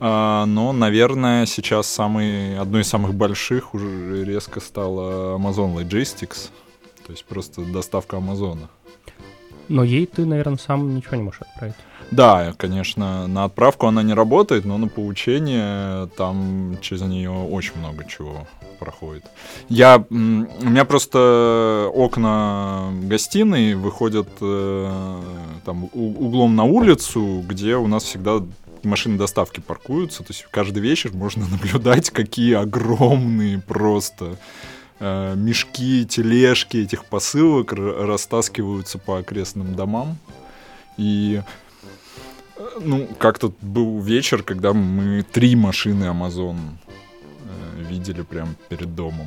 А, 0.00 0.44
Но, 0.46 0.72
наверное, 0.72 1.46
сейчас 1.46 1.86
самый, 1.86 2.58
одной 2.58 2.82
из 2.82 2.88
самых 2.88 3.14
больших 3.14 3.74
уже 3.74 4.24
резко 4.24 4.60
стала 4.60 5.36
Amazon 5.38 5.74
Logistics. 5.74 6.50
То 7.06 7.12
есть 7.12 7.24
просто 7.24 7.62
доставка 7.62 8.16
Амазона. 8.16 8.68
Но 9.68 9.84
ей 9.84 10.06
ты, 10.06 10.24
наверное, 10.24 10.58
сам 10.58 10.94
ничего 10.94 11.16
не 11.16 11.22
можешь 11.22 11.40
отправить. 11.42 11.76
Да, 12.10 12.54
конечно, 12.56 13.26
на 13.26 13.44
отправку 13.44 13.86
она 13.86 14.02
не 14.02 14.14
работает, 14.14 14.64
но 14.64 14.78
на 14.78 14.88
получение 14.88 16.08
там 16.16 16.78
через 16.80 17.02
нее 17.02 17.30
очень 17.30 17.76
много 17.78 18.04
чего 18.04 18.46
проходит. 18.78 19.24
Я, 19.68 20.04
у 20.08 20.14
меня 20.14 20.84
просто 20.84 21.90
окна 21.92 22.92
гостиной 23.02 23.74
выходят 23.74 24.28
э, 24.40 25.22
там 25.64 25.88
углом 25.92 26.54
на 26.54 26.64
улицу, 26.64 27.42
где 27.46 27.76
у 27.76 27.86
нас 27.86 28.04
всегда 28.04 28.42
машины 28.84 29.18
доставки 29.18 29.60
паркуются. 29.60 30.22
То 30.22 30.32
есть 30.32 30.46
каждый 30.50 30.80
вечер 30.80 31.12
можно 31.12 31.46
наблюдать, 31.50 32.10
какие 32.10 32.54
огромные 32.54 33.58
просто 33.58 34.36
э, 35.00 35.34
мешки, 35.36 36.06
тележки 36.06 36.78
этих 36.78 37.04
посылок 37.06 37.72
растаскиваются 37.72 38.98
по 38.98 39.18
окрестным 39.18 39.74
домам. 39.74 40.18
И 40.96 41.42
ну, 42.80 43.08
как-то 43.18 43.52
был 43.60 44.00
вечер, 44.00 44.42
когда 44.42 44.72
мы 44.72 45.22
три 45.22 45.56
машины 45.56 46.04
Amazon 46.04 46.56
э, 46.56 47.82
видели 47.90 48.22
прямо 48.22 48.54
перед 48.68 48.94
домом. 48.94 49.26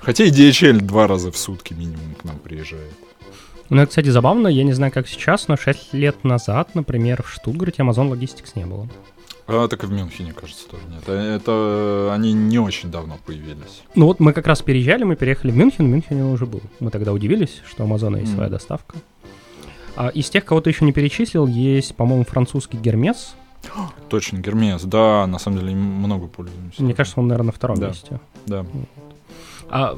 Хотя 0.00 0.24
и 0.24 0.30
DHL 0.30 0.80
два 0.80 1.06
раза 1.06 1.30
в 1.30 1.36
сутки 1.36 1.74
минимум 1.74 2.14
к 2.14 2.24
нам 2.24 2.38
приезжает. 2.38 2.92
Ну, 3.68 3.82
это, 3.82 3.88
кстати, 3.90 4.08
забавно, 4.08 4.48
я 4.48 4.64
не 4.64 4.72
знаю, 4.72 4.90
как 4.92 5.06
сейчас, 5.08 5.46
но 5.48 5.56
6 5.56 5.92
лет 5.94 6.24
назад, 6.24 6.74
например, 6.74 7.22
в 7.22 7.30
Штутгарте 7.30 7.82
Amazon 7.82 8.10
Logistics 8.10 8.52
не 8.56 8.66
было. 8.66 8.88
А, 9.46 9.68
так 9.68 9.82
и 9.84 9.86
в 9.86 9.92
Мюнхене, 9.92 10.32
кажется, 10.32 10.68
тоже 10.68 10.82
нет. 10.88 11.02
А 11.06 11.12
Это 11.36 12.14
они 12.14 12.32
не 12.32 12.58
очень 12.58 12.90
давно 12.90 13.18
появились. 13.26 13.82
Ну 13.94 14.06
вот 14.06 14.20
мы 14.20 14.32
как 14.32 14.46
раз 14.46 14.62
переезжали, 14.62 15.02
мы 15.04 15.16
переехали 15.16 15.50
в 15.50 15.56
Мюнхен, 15.56 15.86
в 15.86 15.88
Мюнхене 15.88 16.24
уже 16.24 16.46
был. 16.46 16.62
Мы 16.78 16.90
тогда 16.90 17.12
удивились, 17.12 17.60
что 17.68 17.82
у 17.82 17.86
Амазона 17.86 18.16
есть 18.16 18.28
Мгм. 18.28 18.36
своя 18.36 18.50
доставка. 18.50 18.96
А 20.00 20.08
из 20.08 20.30
тех, 20.30 20.46
кого 20.46 20.62
ты 20.62 20.70
еще 20.70 20.86
не 20.86 20.92
перечислил, 20.92 21.46
есть, 21.46 21.94
по-моему, 21.94 22.24
французский 22.24 22.78
Гермес. 22.78 23.34
Точно, 24.08 24.38
Гермес, 24.38 24.82
да, 24.84 25.26
на 25.26 25.38
самом 25.38 25.58
деле 25.58 25.74
много 25.74 26.26
пользуемся. 26.26 26.82
Мне 26.82 26.94
кажется, 26.94 27.20
он, 27.20 27.28
наверное, 27.28 27.48
на 27.48 27.52
втором 27.52 27.76
Да. 27.78 27.88
месте. 27.88 28.18
Да. 28.46 28.64
А 29.68 29.96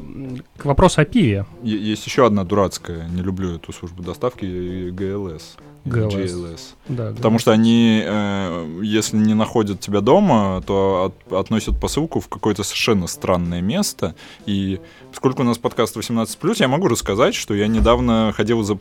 к 0.56 0.64
вопросу 0.64 1.00
о 1.00 1.04
пиве. 1.04 1.46
Есть 1.62 2.04
еще 2.04 2.26
одна 2.26 2.42
дурацкая, 2.42 3.08
не 3.08 3.22
люблю 3.22 3.54
эту 3.54 3.72
службу 3.72 4.02
доставки, 4.02 4.44
GLS. 4.44 5.42
или 5.84 5.94
GLS. 5.94 6.44
GLS. 6.44 6.60
Да, 6.88 7.12
Потому 7.12 7.38
что 7.38 7.52
они, 7.52 8.02
э, 8.04 8.80
если 8.82 9.16
не 9.16 9.34
находят 9.34 9.80
тебя 9.80 10.00
дома, 10.00 10.62
то 10.66 11.12
от- 11.28 11.32
относят 11.32 11.80
посылку 11.80 12.18
в 12.20 12.28
какое-то 12.28 12.64
совершенно 12.64 13.06
странное 13.06 13.60
место. 13.62 14.14
И 14.46 14.80
поскольку 15.10 15.42
у 15.42 15.44
нас 15.44 15.58
подкаст 15.58 15.96
18+, 15.96 16.60
я 16.60 16.68
могу 16.68 16.88
рассказать, 16.88 17.34
что 17.34 17.54
я 17.54 17.66
недавно 17.68 18.32
ходил 18.36 18.62
за, 18.62 18.78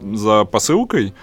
за 0.00 0.44
посылкой 0.44 1.14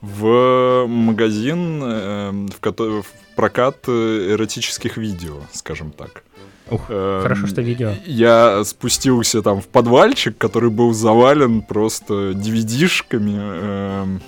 в 0.00 0.86
магазин, 0.86 1.82
э, 1.82 2.30
в, 2.54 2.60
кото- 2.60 3.02
в 3.02 3.06
прокат 3.36 3.76
э, 3.88 4.28
эротических 4.32 4.96
видео, 4.96 5.36
скажем 5.52 5.90
так. 5.90 6.22
Ух, 6.70 6.82
Эм, 6.90 7.22
хорошо, 7.22 7.46
что 7.46 7.62
видео. 7.62 7.92
Я 8.04 8.62
спустился 8.64 9.42
там 9.42 9.60
в 9.60 9.68
подвальчик, 9.68 10.36
который 10.36 10.70
был 10.70 10.92
завален 10.92 11.62
просто 11.62 12.32
DVD-шками. 12.32 13.36
эм, 13.38 14.20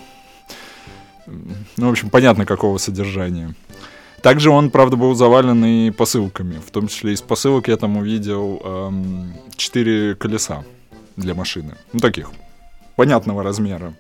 ну, 1.77 1.89
в 1.89 1.91
общем, 1.91 2.11
понятно, 2.11 2.47
какого 2.47 2.79
содержания. 2.79 3.55
Также 4.23 4.51
он, 4.51 4.71
правда, 4.71 4.97
был 4.97 5.15
завален 5.15 5.65
и 5.65 5.91
посылками. 5.91 6.59
В 6.67 6.71
том 6.71 6.89
числе 6.89 7.13
из 7.13 7.23
посылок 7.23 7.69
я 7.69 7.77
там 7.77 7.97
увидел 7.97 8.61
эм, 8.65 9.33
четыре 9.57 10.15
колеса 10.15 10.65
для 11.17 11.35
машины. 11.35 11.75
Ну, 11.93 12.01
таких, 12.01 12.31
понятного 12.97 13.43
размера. 13.43 13.95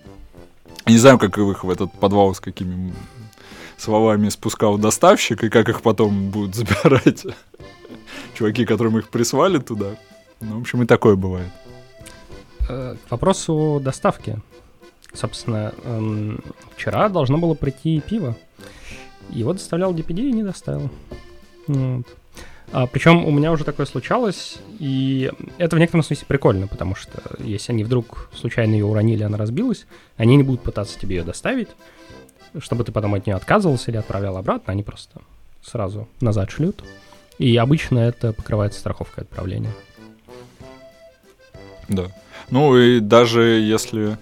Не 0.87 0.98
знаю, 0.98 1.18
как 1.18 1.38
их 1.38 1.64
в 1.64 1.70
этот 1.70 1.92
подвал 1.92 2.35
с 2.35 2.40
какими 2.40 2.92
словами 3.76 4.29
спускал 4.29 4.79
доставщик, 4.79 5.44
и 5.44 5.48
как 5.50 5.68
их 5.68 5.83
потом 5.83 6.31
будут 6.31 6.55
забирать 6.55 7.24
чуваки, 8.35 8.64
которым 8.64 8.98
их 8.98 9.09
прислали 9.09 9.59
туда. 9.59 9.96
Ну, 10.40 10.59
в 10.59 10.61
общем, 10.61 10.83
и 10.83 10.87
такое 10.87 11.16
бывает. 11.16 11.50
Э, 12.68 12.96
К 13.09 13.11
вопросу 13.11 13.55
о 13.55 13.81
доставке. 13.81 14.38
Собственно, 15.12 15.74
эм, 15.85 16.40
вчера 16.76 17.09
должно 17.09 17.37
было 17.38 17.55
прийти 17.55 18.00
пиво. 18.00 18.37
Его 19.29 19.53
доставлял 19.53 19.92
DPD 19.94 20.20
и 20.29 20.33
не 20.33 20.42
доставил. 20.42 20.90
Вот. 21.66 22.07
А, 22.72 22.87
причем 22.87 23.24
у 23.24 23.30
меня 23.30 23.50
уже 23.50 23.64
такое 23.64 23.85
случалось, 23.87 24.59
и 24.78 25.30
это 25.59 25.74
в 25.74 25.78
некотором 25.78 26.04
смысле 26.04 26.26
прикольно, 26.28 26.68
потому 26.68 26.94
что 26.94 27.20
если 27.40 27.72
они 27.72 27.83
вдруг 27.83 28.30
случайно 28.35 28.74
ее 28.74 28.85
уронили, 28.85 29.24
она 29.24 29.37
разбилась, 29.38 29.87
они 30.16 30.37
не 30.37 30.44
будут 30.44 30.62
пытаться 30.62 30.98
тебе 30.98 31.16
ее 31.16 31.24
доставить. 31.24 31.68
чтобы 32.59 32.83
ты 32.85 32.92
потом 32.92 33.14
от 33.14 33.26
нее 33.26 33.37
отказывался 33.37 33.90
или 33.90 33.98
отправлял 33.98 34.37
обратно, 34.37 34.72
они 34.72 34.83
просто 34.83 35.20
сразу 35.62 36.09
назад 36.20 36.50
шлют. 36.50 36.83
И 37.38 37.56
обычно 37.56 37.98
это 37.98 38.33
покрывается 38.33 38.80
страховкой 38.80 39.24
отправления. 39.24 39.72
Да. 41.88 42.06
Ну 42.50 42.76
и 42.76 43.00
даже 43.00 43.42
если 43.42 44.18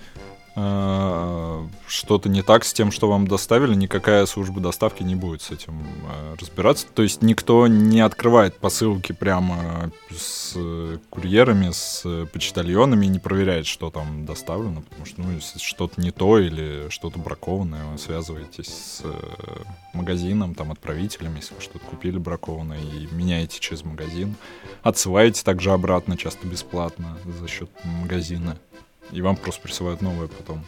что-то 1.86 2.28
не 2.28 2.42
так 2.42 2.64
с 2.64 2.72
тем, 2.72 2.90
что 2.90 3.08
вам 3.08 3.26
доставили, 3.26 3.74
никакая 3.74 4.26
служба 4.26 4.60
доставки 4.60 5.02
не 5.02 5.14
будет 5.14 5.42
с 5.42 5.50
этим 5.50 5.80
э, 5.80 6.36
разбираться. 6.38 6.86
То 6.94 7.02
есть 7.02 7.22
никто 7.22 7.66
не 7.66 8.00
открывает 8.00 8.56
посылки 8.56 9.12
прямо 9.12 9.90
с 10.10 10.56
курьерами, 11.10 11.70
с 11.70 12.26
почтальонами 12.32 13.06
и 13.06 13.08
не 13.08 13.18
проверяет, 13.18 13.66
что 13.66 13.90
там 13.90 14.26
доставлено, 14.26 14.82
потому 14.82 15.06
что 15.06 15.20
ну, 15.22 15.32
если 15.32 15.58
что-то 15.58 16.00
не 16.00 16.10
то 16.10 16.38
или 16.38 16.88
что-то 16.90 17.18
бракованное, 17.18 17.84
вы 17.86 17.98
связываетесь 17.98 18.68
с 18.68 19.00
э, 19.04 19.12
магазином, 19.94 20.54
там, 20.54 20.70
отправителем, 20.70 21.36
если 21.36 21.54
вы 21.54 21.60
что-то 21.60 21.84
купили 21.84 22.18
бракованное 22.18 22.80
и 22.80 23.08
меняете 23.12 23.60
через 23.60 23.84
магазин. 23.84 24.34
Отсылаете 24.82 25.42
также 25.42 25.72
обратно, 25.72 26.16
часто 26.16 26.46
бесплатно 26.46 27.18
за 27.40 27.48
счет 27.48 27.70
магазина. 27.84 28.58
И 29.12 29.22
вам 29.22 29.36
просто 29.36 29.62
присылают 29.62 30.02
новое 30.02 30.28
потом. 30.28 30.64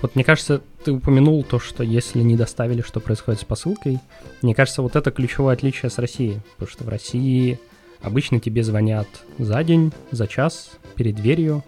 Вот 0.00 0.14
мне 0.14 0.24
кажется, 0.24 0.60
ты 0.84 0.92
упомянул 0.92 1.42
то, 1.42 1.58
что 1.58 1.82
если 1.82 2.20
не 2.20 2.36
доставили, 2.36 2.82
что 2.82 3.00
происходит 3.00 3.40
с 3.40 3.44
посылкой. 3.44 3.98
Мне 4.42 4.54
кажется, 4.54 4.82
вот 4.82 4.94
это 4.94 5.10
ключевое 5.10 5.54
отличие 5.54 5.90
с 5.90 5.98
Россией. 5.98 6.40
Потому 6.52 6.70
что 6.70 6.84
в 6.84 6.88
России 6.88 7.58
обычно 8.00 8.38
тебе 8.38 8.62
звонят 8.62 9.08
за 9.38 9.62
день, 9.64 9.92
за 10.12 10.28
час, 10.28 10.70
перед 10.94 11.16
дверью, 11.16 11.64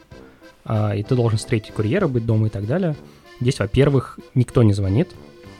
а, 0.64 0.94
и 0.94 1.02
ты 1.02 1.14
должен 1.14 1.38
встретить 1.38 1.72
курьера, 1.72 2.06
быть 2.06 2.26
дома 2.26 2.46
и 2.46 2.50
так 2.50 2.66
далее. 2.66 2.94
Здесь, 3.40 3.58
во-первых, 3.58 4.18
никто 4.34 4.62
не 4.62 4.74
звонит. 4.74 5.08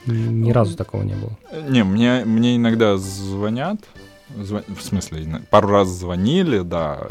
Ни 0.05 0.51
разу 0.51 0.75
такого 0.75 1.03
не 1.03 1.13
было. 1.13 1.37
Не, 1.69 1.83
мне, 1.83 2.25
мне 2.25 2.55
иногда 2.55 2.97
звонят, 2.97 3.81
Звон... 4.37 4.63
В 4.67 4.81
смысле, 4.81 5.41
пару 5.49 5.69
раз 5.69 5.87
звонили, 5.89 6.59
да. 6.59 7.07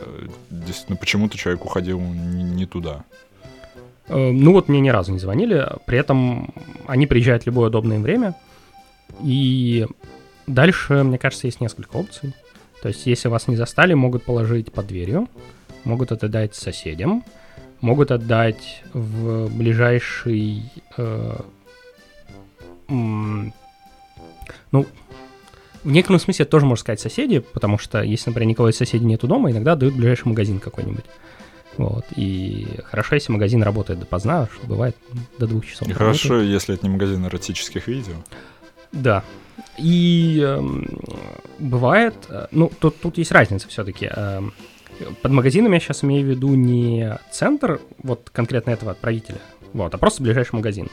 Действительно, 0.50 0.96
почему-то 0.96 1.37
человек 1.37 1.64
уходил 1.64 2.00
не, 2.00 2.42
не 2.42 2.66
туда. 2.66 3.04
Э, 4.09 4.30
ну 4.30 4.52
вот 4.52 4.68
мне 4.68 4.80
ни 4.80 4.90
разу 4.90 5.12
не 5.12 5.18
звонили, 5.18 5.66
при 5.87 5.98
этом 5.98 6.52
они 6.87 7.06
приезжают 7.06 7.44
в 7.44 7.46
любое 7.46 7.68
удобное 7.68 7.96
им 7.96 8.02
время. 8.02 8.35
И 9.22 9.87
дальше, 10.46 11.02
мне 11.02 11.18
кажется, 11.18 11.46
есть 11.46 11.61
несколько 11.61 11.96
опций. 11.96 12.35
То 12.83 12.88
есть, 12.88 13.06
если 13.06 13.28
вас 13.28 13.46
не 13.48 13.56
застали, 13.56 13.94
могут 13.94 14.24
положить 14.24 14.72
под 14.72 14.87
дверью, 14.87 15.28
могут 15.85 16.12
отдать 16.12 16.54
соседям, 16.54 17.24
могут 17.80 18.11
отдать 18.11 18.83
в 18.92 19.48
ближайший... 19.54 20.62
Э, 20.96 21.40
ну, 22.88 23.52
в 25.85 25.90
некотором 25.90 26.21
смысле 26.21 26.45
это 26.45 26.51
тоже 26.51 26.66
можно 26.66 26.81
сказать 26.81 27.01
соседи, 27.01 27.38
потому 27.38 27.79
что 27.79 28.03
если, 28.03 28.31
например, 28.31 28.49
никого 28.51 28.69
из 28.69 28.77
соседей 28.77 29.07
нету 29.07 29.27
дома, 29.27 29.51
иногда 29.51 29.77
дают 29.77 29.95
ближайший 29.95 30.29
магазин 30.29 30.61
какой-нибудь. 30.61 31.05
Вот. 31.77 32.05
И 32.16 32.66
хорошо, 32.85 33.14
если 33.14 33.33
магазин 33.33 33.62
работает 33.62 34.01
допоздна, 34.01 34.49
что 34.53 34.66
бывает 34.66 34.97
до 35.38 35.47
двух 35.47 35.66
часов. 35.66 35.88
И 35.88 35.93
хорошо, 35.93 36.40
если 36.40 36.75
это 36.75 36.87
не 36.87 36.93
магазин 36.93 37.25
эротических 37.25 37.87
видео. 37.87 38.14
Да. 38.93 39.25
И 39.79 40.43
э, 40.45 40.61
бывает, 41.59 42.14
ну, 42.51 42.71
тут, 42.81 43.01
тут 43.01 43.19
есть 43.19 43.33
разница 43.33 43.69
все-таки. 43.69 44.11
Э, 44.14 44.43
под 45.23 45.33
магазином 45.33 45.73
я 45.73 45.81
сейчас 45.81 46.05
имею 46.05 46.27
в 46.27 46.29
виду 46.29 46.55
не 46.55 47.19
центр 47.33 47.81
вот 48.03 48.29
конкретно 48.31 48.71
этого 48.71 48.93
отправителя, 48.93 49.38
вот, 49.73 49.95
а 49.95 49.99
просто 49.99 50.23
ближайший 50.23 50.57
магазин 50.57 50.88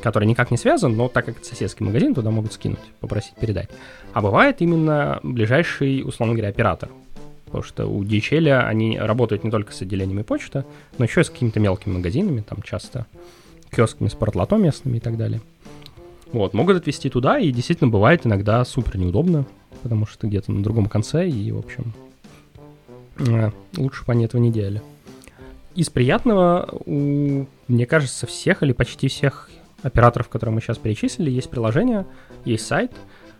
который 0.00 0.26
никак 0.26 0.50
не 0.50 0.56
связан, 0.56 0.96
но 0.96 1.08
так 1.08 1.26
как 1.26 1.38
это 1.38 1.46
соседский 1.46 1.84
магазин, 1.84 2.14
туда 2.14 2.30
могут 2.30 2.52
скинуть, 2.52 2.80
попросить 3.00 3.34
передать. 3.34 3.70
А 4.12 4.20
бывает 4.20 4.60
именно 4.60 5.20
ближайший, 5.22 6.02
условно 6.04 6.34
говоря, 6.34 6.50
оператор. 6.50 6.90
Потому 7.46 7.62
что 7.62 7.86
у 7.86 8.02
DHL 8.02 8.66
они 8.66 8.98
работают 8.98 9.44
не 9.44 9.50
только 9.50 9.72
с 9.72 9.82
отделениями 9.82 10.22
почты, 10.22 10.64
но 10.98 11.04
еще 11.04 11.20
и 11.20 11.24
с 11.24 11.30
какими-то 11.30 11.60
мелкими 11.60 11.94
магазинами, 11.94 12.40
там 12.40 12.62
часто 12.62 13.06
киосками 13.74 14.08
с 14.08 14.14
портлото 14.14 14.56
местными 14.56 14.96
и 14.96 15.00
так 15.00 15.16
далее. 15.16 15.40
Вот, 16.32 16.52
могут 16.52 16.76
отвезти 16.78 17.10
туда, 17.10 17.38
и 17.38 17.52
действительно 17.52 17.90
бывает 17.90 18.26
иногда 18.26 18.64
супер 18.64 18.98
неудобно, 18.98 19.46
потому 19.82 20.06
что 20.06 20.26
где-то 20.26 20.50
на 20.50 20.62
другом 20.62 20.86
конце, 20.86 21.28
и, 21.28 21.52
в 21.52 21.58
общем, 21.58 21.92
э, 23.18 23.50
лучше 23.76 24.04
бы 24.04 24.12
они 24.12 24.24
этого 24.24 24.40
не 24.40 24.50
делали. 24.50 24.82
Из 25.76 25.90
приятного, 25.90 26.68
у, 26.86 27.46
мне 27.68 27.86
кажется, 27.86 28.26
всех 28.26 28.62
или 28.62 28.72
почти 28.72 29.08
всех 29.08 29.50
операторов, 29.84 30.28
которые 30.28 30.54
мы 30.54 30.60
сейчас 30.60 30.78
перечислили, 30.78 31.30
есть 31.30 31.50
приложение, 31.50 32.06
есть 32.44 32.66
сайт, 32.66 32.92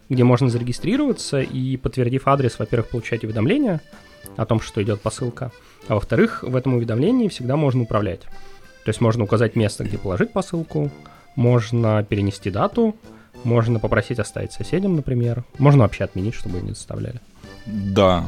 где 0.08 0.22
можно 0.22 0.48
зарегистрироваться 0.50 1.40
и, 1.40 1.76
подтвердив 1.76 2.28
адрес, 2.28 2.58
во-первых, 2.58 2.90
получать 2.90 3.24
уведомления 3.24 3.80
о 4.36 4.44
том, 4.44 4.60
что 4.60 4.82
идет 4.82 5.00
посылка, 5.00 5.50
а 5.88 5.94
во-вторых, 5.94 6.42
в 6.42 6.54
этом 6.54 6.74
уведомлении 6.74 7.28
всегда 7.28 7.56
можно 7.56 7.82
управлять. 7.82 8.20
То 8.20 8.90
есть 8.90 9.00
можно 9.00 9.24
указать 9.24 9.56
место, 9.56 9.84
где 9.84 9.96
положить 9.96 10.32
посылку, 10.32 10.90
можно 11.36 12.04
перенести 12.04 12.50
дату, 12.50 12.94
можно 13.42 13.80
попросить 13.80 14.18
оставить 14.18 14.52
соседям, 14.52 14.96
например. 14.96 15.44
Можно 15.58 15.82
вообще 15.82 16.04
отменить, 16.04 16.34
чтобы 16.34 16.60
не 16.60 16.70
доставляли. 16.70 17.20
Да, 17.66 18.26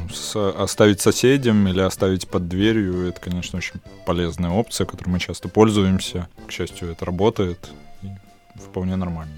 оставить 0.59 1.03
соседям 1.03 1.69
или 1.69 1.81
оставить 1.81 2.27
под 2.27 2.49
дверью, 2.49 3.09
это, 3.09 3.21
конечно, 3.21 3.59
очень 3.59 3.81
полезная 4.07 4.51
опция, 4.51 4.87
которой 4.87 5.11
мы 5.11 5.19
часто 5.19 5.49
пользуемся. 5.49 6.29
К 6.47 6.51
счастью, 6.51 6.91
это 6.91 7.05
работает 7.05 7.71
вполне 8.59 8.97
нормально. 8.97 9.35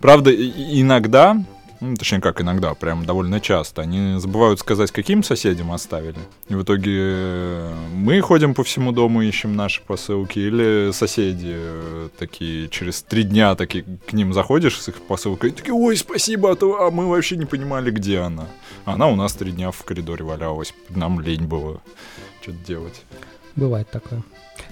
Правда, 0.00 0.32
иногда, 0.32 1.36
ну, 1.80 1.94
точнее, 1.94 2.20
как 2.20 2.40
иногда, 2.40 2.72
прям 2.74 3.04
довольно 3.04 3.38
часто, 3.38 3.82
они 3.82 4.18
забывают 4.18 4.60
сказать, 4.60 4.90
каким 4.90 5.22
соседям 5.22 5.72
оставили. 5.72 6.18
И 6.48 6.54
в 6.54 6.62
итоге 6.62 6.92
э, 6.96 7.74
мы 7.94 8.20
ходим 8.22 8.54
по 8.54 8.64
всему 8.64 8.92
дому, 8.92 9.20
ищем 9.20 9.56
наши 9.56 9.82
посылки, 9.82 10.38
или 10.38 10.90
соседи 10.92 11.54
э, 11.54 12.08
такие 12.18 12.68
через 12.68 13.02
три 13.02 13.24
дня 13.24 13.54
такие 13.54 13.84
к 14.06 14.12
ним 14.14 14.32
заходишь 14.32 14.80
с 14.80 14.88
их 14.88 15.02
посылкой, 15.02 15.50
и 15.50 15.52
такие, 15.52 15.74
ой, 15.74 15.96
спасибо, 15.96 16.52
а, 16.52 16.56
то, 16.56 16.86
а 16.86 16.90
мы 16.90 17.06
вообще 17.06 17.36
не 17.36 17.44
понимали, 17.44 17.90
где 17.90 18.20
она. 18.20 18.46
Она 18.86 19.06
у 19.08 19.16
нас 19.16 19.34
три 19.34 19.52
дня 19.52 19.70
в 19.70 19.84
коридоре 19.84 20.24
валялась, 20.24 20.74
нам 20.88 21.20
лень 21.20 21.46
было 21.46 21.82
что-то 22.40 22.58
делать. 22.58 23.02
Бывает 23.54 23.90
такое. 23.90 24.22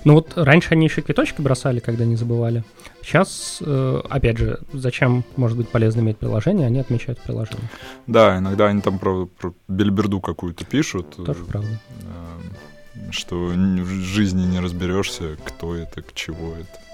Ну 0.05 0.15
вот 0.15 0.33
раньше 0.37 0.69
они 0.73 0.87
еще 0.87 1.03
квиточки 1.03 1.41
бросали, 1.41 1.81
когда 1.81 2.05
не 2.05 2.17
забывали. 2.17 2.65
Сейчас, 3.03 3.59
э, 3.61 4.01
опять 4.09 4.39
же, 4.39 4.61
зачем 4.73 5.25
может 5.37 5.57
быть 5.57 5.69
полезно 5.69 6.01
иметь 6.01 6.19
приложение, 6.19 6.67
они 6.67 6.79
отмечают 6.79 7.21
приложение. 7.21 7.69
Да, 8.07 8.39
иногда 8.39 8.67
они 8.67 8.81
там 8.81 8.99
про, 8.99 9.27
про 9.27 9.53
бельберду 9.67 10.21
какую-то 10.21 10.65
пишут. 10.65 11.17
Тоже 11.17 11.45
правда. 11.45 11.81
Э, 12.03 13.11
что 13.11 13.37
в 13.37 13.87
жизни 13.87 14.45
не 14.45 14.61
разберешься, 14.61 15.37
кто 15.45 15.75
это, 15.75 16.03
к 16.03 16.15
чего 16.15 16.55
это. 16.55 16.88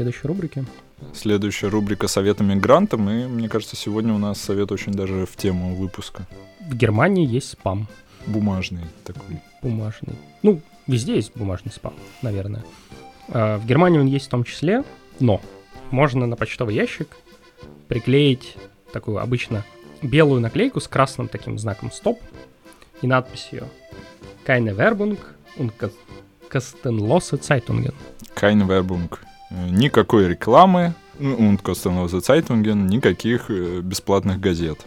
Следующей 0.00 0.28
рубрике 0.28 0.64
следующая 1.12 1.68
рубрика 1.68 2.08
«Советы 2.08 2.44
мигрантам», 2.44 3.08
и, 3.10 3.26
мне 3.26 3.48
кажется, 3.48 3.76
сегодня 3.76 4.14
у 4.14 4.18
нас 4.18 4.40
совет 4.40 4.72
очень 4.72 4.92
даже 4.92 5.26
в 5.26 5.36
тему 5.36 5.74
выпуска. 5.74 6.26
В 6.60 6.74
Германии 6.74 7.26
есть 7.26 7.50
спам. 7.50 7.88
Бумажный 8.26 8.84
такой. 9.04 9.40
Бумажный. 9.62 10.14
Ну, 10.42 10.60
везде 10.86 11.16
есть 11.16 11.32
бумажный 11.34 11.72
спам, 11.72 11.94
наверное. 12.22 12.64
А, 13.28 13.58
в 13.58 13.66
Германии 13.66 13.98
он 13.98 14.06
есть 14.06 14.26
в 14.26 14.30
том 14.30 14.44
числе, 14.44 14.84
но 15.20 15.40
можно 15.90 16.26
на 16.26 16.36
почтовый 16.36 16.74
ящик 16.74 17.16
приклеить 17.88 18.56
такую 18.92 19.18
обычно 19.18 19.64
белую 20.02 20.40
наклейку 20.40 20.80
с 20.80 20.88
красным 20.88 21.28
таким 21.28 21.58
знаком 21.58 21.90
«Стоп» 21.92 22.20
и 23.02 23.06
надписью 23.06 23.68
«Keine 24.46 24.76
Werbung 24.76 25.18
und 25.56 25.72
kostenlose 26.50 27.38
Zeitungen». 27.40 27.94
Keine 28.34 28.66
Werbung 28.66 29.08
никакой 29.50 30.28
рекламы, 30.28 30.94
und 31.20 31.62
kostenlose 31.62 32.20
Zeitungen, 32.20 32.86
никаких 32.86 33.50
э, 33.50 33.80
бесплатных 33.82 34.40
газет. 34.40 34.78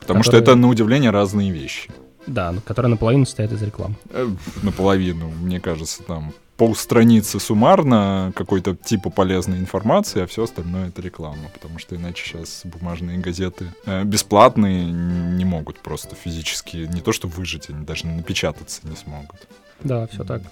Потому 0.00 0.20
которые... 0.20 0.24
что 0.24 0.36
это, 0.52 0.54
на 0.54 0.68
удивление, 0.68 1.10
разные 1.10 1.50
вещи. 1.50 1.90
Да, 2.26 2.54
которые 2.64 2.90
наполовину 2.90 3.26
стоят 3.26 3.52
из 3.52 3.62
рекламы. 3.62 3.94
Э, 4.10 4.28
наполовину, 4.62 5.28
мне 5.28 5.60
кажется, 5.60 6.02
там 6.02 6.32
полстраницы 6.56 7.38
суммарно 7.38 8.32
какой-то 8.34 8.74
типа 8.74 9.10
полезной 9.10 9.58
информации, 9.58 10.22
а 10.22 10.26
все 10.26 10.44
остальное 10.44 10.88
это 10.88 11.00
реклама, 11.02 11.50
потому 11.54 11.78
что 11.78 11.94
иначе 11.94 12.24
сейчас 12.24 12.62
бумажные 12.64 13.18
газеты 13.18 13.72
э, 13.86 14.04
бесплатные 14.04 14.84
не 14.86 15.44
могут 15.44 15.78
просто 15.80 16.16
физически, 16.16 16.88
не 16.92 17.00
то 17.00 17.12
что 17.12 17.28
выжить, 17.28 17.70
они 17.70 17.84
даже 17.84 18.06
напечататься 18.06 18.80
не 18.84 18.96
смогут. 18.96 19.46
Да, 19.80 20.06
все 20.08 20.24
так. 20.24 20.42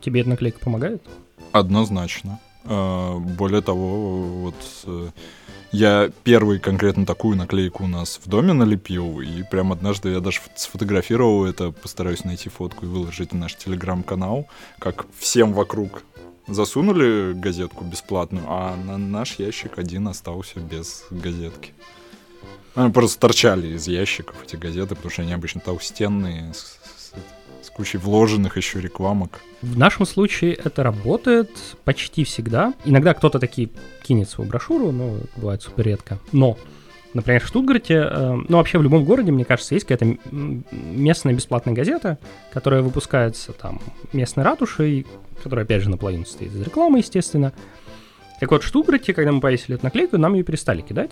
Тебе 0.00 0.20
эта 0.20 0.30
наклейка 0.30 0.60
помогает? 0.60 1.02
Однозначно. 1.52 2.38
А, 2.68 3.18
более 3.18 3.62
того, 3.62 4.22
вот 4.22 4.54
э, 4.84 5.08
Я 5.72 6.10
первый 6.24 6.58
конкретно 6.58 7.04
такую 7.04 7.36
наклейку 7.36 7.84
у 7.84 7.88
нас 7.88 8.20
в 8.24 8.28
доме 8.28 8.52
налепил, 8.52 9.20
и 9.20 9.42
прям 9.42 9.72
однажды 9.72 10.10
я 10.10 10.20
даже 10.20 10.40
сфотографировал 10.54 11.44
это, 11.44 11.70
постараюсь 11.70 12.24
найти 12.24 12.48
фотку 12.48 12.86
и 12.86 12.88
выложить 12.88 13.32
в 13.32 13.34
наш 13.34 13.56
телеграм-канал, 13.56 14.46
как 14.78 15.06
всем 15.18 15.52
вокруг 15.52 16.02
засунули 16.46 17.32
газетку 17.34 17.84
бесплатную, 17.84 18.44
а 18.48 18.76
на 18.76 18.96
наш 18.96 19.38
ящик 19.38 19.78
один 19.78 20.08
остался 20.08 20.60
без 20.60 21.04
газетки. 21.10 21.72
Они 22.74 22.92
просто 22.92 23.18
торчали 23.18 23.68
из 23.74 23.88
ящиков 23.88 24.36
эти 24.44 24.56
газеты, 24.56 24.94
потому 24.94 25.10
что 25.10 25.22
они 25.22 25.32
обычно 25.32 25.60
толстенные, 25.60 26.52
кучей 27.76 27.98
вложенных 27.98 28.56
еще 28.56 28.80
рекламок. 28.80 29.40
В 29.60 29.76
нашем 29.76 30.06
случае 30.06 30.54
это 30.54 30.82
работает 30.82 31.50
почти 31.84 32.24
всегда. 32.24 32.72
Иногда 32.86 33.12
кто-то 33.12 33.38
таки 33.38 33.70
кинет 34.02 34.30
свою 34.30 34.48
брошюру, 34.48 34.92
но 34.92 35.18
бывает 35.36 35.60
супер 35.60 35.84
редко. 35.84 36.18
Но, 36.32 36.56
например, 37.12 37.44
в 37.44 37.46
Штутгарте, 37.46 37.94
э, 37.94 38.36
ну 38.48 38.56
вообще 38.56 38.78
в 38.78 38.82
любом 38.82 39.04
городе, 39.04 39.30
мне 39.30 39.44
кажется, 39.44 39.74
есть 39.74 39.86
какая-то 39.86 40.16
местная 40.72 41.34
бесплатная 41.34 41.74
газета, 41.74 42.18
которая 42.50 42.80
выпускается 42.80 43.52
там 43.52 43.78
местной 44.14 44.42
ратушей, 44.42 45.06
которая 45.42 45.66
опять 45.66 45.82
же 45.82 45.90
наполовину 45.90 46.24
состоит 46.24 46.54
из 46.54 46.62
рекламы, 46.62 46.98
естественно. 46.98 47.52
Так 48.40 48.50
вот, 48.52 48.62
в 48.62 48.66
Штутгарте, 48.66 49.12
когда 49.12 49.32
мы 49.32 49.42
повесили 49.42 49.74
эту 49.74 49.84
наклейку, 49.84 50.16
нам 50.16 50.32
ее 50.32 50.44
перестали 50.44 50.80
кидать. 50.80 51.10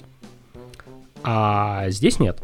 А 1.22 1.90
здесь 1.90 2.18
нет. 2.18 2.42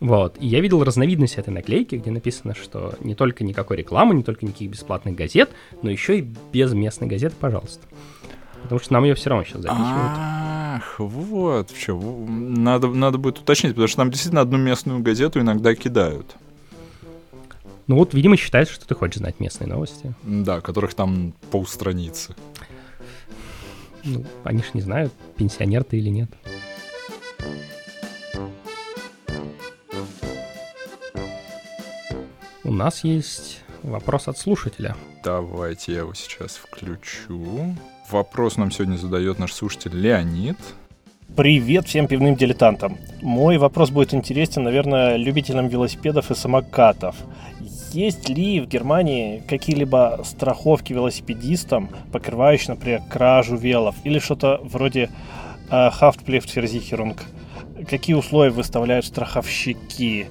Вот. 0.00 0.36
И 0.40 0.46
я 0.46 0.60
видел 0.60 0.82
разновидность 0.82 1.36
этой 1.36 1.50
наклейки, 1.50 1.96
где 1.96 2.10
написано, 2.10 2.54
что 2.54 2.94
не 3.00 3.14
только 3.14 3.44
никакой 3.44 3.78
рекламы, 3.78 4.14
не 4.14 4.22
только 4.22 4.44
никаких 4.44 4.70
бесплатных 4.70 5.14
газет, 5.14 5.50
но 5.82 5.90
еще 5.90 6.18
и 6.18 6.28
без 6.52 6.72
местной 6.72 7.06
газеты, 7.06 7.36
пожалуйста. 7.38 7.86
Потому 8.62 8.80
что 8.80 8.92
нам 8.94 9.04
ее 9.04 9.14
все 9.14 9.30
равно 9.30 9.44
сейчас 9.44 9.62
запихивают. 9.62 10.12
Ах, 10.16 10.98
вот 10.98 11.70
в 11.70 11.78
чем. 11.78 12.62
Надо, 12.64 12.88
надо 12.88 13.18
будет 13.18 13.38
уточнить, 13.38 13.72
потому 13.72 13.88
что 13.88 13.98
нам 14.00 14.10
действительно 14.10 14.40
одну 14.40 14.58
местную 14.58 15.00
газету 15.00 15.40
иногда 15.40 15.74
кидают. 15.74 16.34
Ну 17.86 17.96
вот, 17.96 18.14
видимо, 18.14 18.36
считается, 18.36 18.74
что 18.74 18.86
ты 18.86 18.94
хочешь 18.94 19.18
знать 19.18 19.38
местные 19.40 19.68
новости. 19.68 20.14
Да, 20.22 20.60
которых 20.62 20.94
там 20.94 21.34
полстраницы. 21.50 22.34
Ну, 24.04 24.24
они 24.42 24.60
ж 24.62 24.70
не 24.74 24.80
знают, 24.80 25.12
пенсионер 25.36 25.84
ты 25.84 25.98
или 25.98 26.08
нет. 26.08 26.30
Нас 32.74 33.04
есть 33.04 33.60
вопрос 33.82 34.28
от 34.28 34.36
слушателя. 34.38 34.96
Давайте 35.22 35.92
я 35.92 35.98
его 36.00 36.14
сейчас 36.14 36.56
включу. 36.56 37.74
Вопрос 38.10 38.56
нам 38.56 38.70
сегодня 38.70 38.96
задает 38.96 39.38
наш 39.38 39.52
слушатель 39.52 39.96
Леонид. 39.96 40.58
Привет 41.36 41.86
всем 41.86 42.06
пивным 42.06 42.36
дилетантам. 42.36 42.98
Мой 43.22 43.58
вопрос 43.58 43.90
будет 43.90 44.12
интересен, 44.12 44.62
наверное, 44.62 45.16
любителям 45.16 45.68
велосипедов 45.68 46.30
и 46.30 46.34
самокатов. 46.34 47.16
Есть 47.92 48.28
ли 48.28 48.60
в 48.60 48.66
Германии 48.66 49.42
какие-либо 49.48 50.20
страховки 50.24 50.92
велосипедистам, 50.92 51.88
покрывающие, 52.12 52.74
например, 52.74 53.02
кражу 53.08 53.56
велов 53.56 53.94
или 54.04 54.18
что-то 54.18 54.60
вроде 54.62 55.10
э, 55.70 55.90
Haftpflichtversicherung? 55.90 57.18
Какие 57.88 58.14
условия 58.14 58.50
выставляют 58.50 59.06
страховщики? 59.06 60.28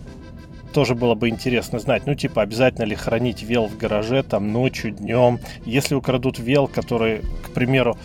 Тоже 0.74 0.96
было 0.96 1.16
бы 1.16 1.30
интересно 1.30 1.80
знать. 1.80 2.04
Ну, 2.06 2.16
типа, 2.16 2.42
обязательно 2.42 2.86
ли 2.86 2.96
хранить 2.96 3.44
вел 3.44 3.68
в 3.68 3.78
гараже, 3.78 4.24
там, 4.24 4.52
ночью, 4.52 4.92
днем. 4.92 5.40
Если 5.66 5.96
украдут 5.96 6.40
вел, 6.40 6.68
который, 6.68 7.22
к 7.44 7.52
примеру, 7.54 7.98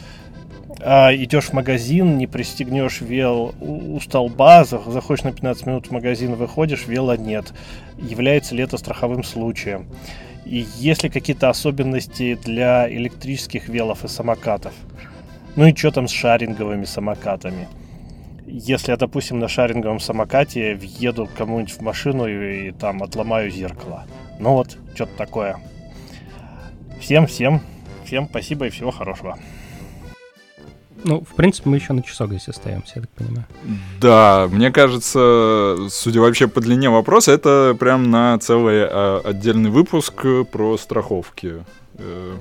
а, 0.80 1.12
идешь 1.12 1.46
в 1.46 1.52
магазин, 1.54 2.18
не 2.18 2.26
пристегнешь 2.26 3.00
вел 3.00 3.54
у, 3.60 3.96
у 3.96 4.00
столба, 4.00 4.64
заходишь 4.64 5.24
на 5.24 5.32
15 5.32 5.66
минут 5.66 5.86
в 5.88 5.90
магазин, 5.90 6.34
выходишь, 6.34 6.86
вела 6.86 7.16
нет. 7.16 7.52
Является 7.98 8.54
ли 8.54 8.62
это 8.62 8.76
страховым 8.76 9.24
случаем? 9.24 9.86
И 10.44 10.64
есть 10.76 11.02
ли 11.02 11.10
какие-то 11.10 11.50
особенности 11.50 12.38
для 12.44 12.88
электрических 12.88 13.68
велов 13.68 14.04
и 14.04 14.08
самокатов? 14.08 14.72
Ну 15.56 15.66
и 15.66 15.74
что 15.74 15.90
там 15.90 16.06
с 16.06 16.12
шаринговыми 16.12 16.84
самокатами? 16.84 17.66
Если 18.48 18.90
я, 18.90 18.96
допустим, 18.96 19.38
на 19.38 19.48
шаринговом 19.48 20.00
самокате 20.00 20.74
въеду 20.74 21.28
кому-нибудь 21.36 21.72
в 21.72 21.80
машину 21.80 22.26
и, 22.26 22.68
и 22.68 22.72
там 22.72 23.02
отломаю 23.02 23.50
зеркало. 23.50 24.06
Ну 24.38 24.52
вот, 24.52 24.76
что-то 24.94 25.16
такое. 25.16 25.58
Всем-всем, 27.00 27.60
всем 28.04 28.28
спасибо 28.28 28.66
и 28.66 28.70
всего 28.70 28.90
хорошего. 28.90 29.38
Ну, 31.04 31.20
в 31.20 31.34
принципе, 31.34 31.70
мы 31.70 31.76
еще 31.76 31.92
на 31.92 32.02
часок 32.02 32.30
здесь 32.30 32.48
остаемся, 32.48 32.94
я 32.96 33.02
так 33.02 33.10
понимаю. 33.10 33.46
Да, 34.00 34.48
мне 34.50 34.72
кажется, 34.72 35.76
судя 35.90 36.20
вообще 36.20 36.48
по 36.48 36.60
длине 36.60 36.90
вопроса, 36.90 37.30
это 37.32 37.76
прям 37.78 38.10
на 38.10 38.36
целый 38.40 38.84
а, 38.84 39.20
отдельный 39.24 39.70
выпуск 39.70 40.24
про 40.50 40.76
страховки. 40.76 41.64
Э, 41.94 42.36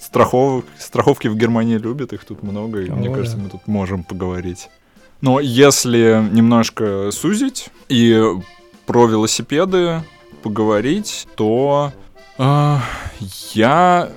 страхов... 0.00 0.64
Страховки 0.78 1.28
в 1.28 1.36
Германии 1.36 1.76
любят, 1.76 2.14
их 2.14 2.24
тут 2.24 2.42
много, 2.42 2.80
и 2.80 2.88
О, 2.88 2.94
мне 2.94 3.10
да. 3.10 3.16
кажется, 3.16 3.36
мы 3.36 3.50
тут 3.50 3.66
можем 3.66 4.02
поговорить. 4.02 4.70
Но 5.20 5.40
если 5.40 6.24
немножко 6.32 7.10
сузить 7.10 7.70
и 7.88 8.22
про 8.86 9.06
велосипеды 9.06 10.02
поговорить, 10.42 11.26
то 11.34 11.92
э, 12.38 12.76
я 13.52 14.12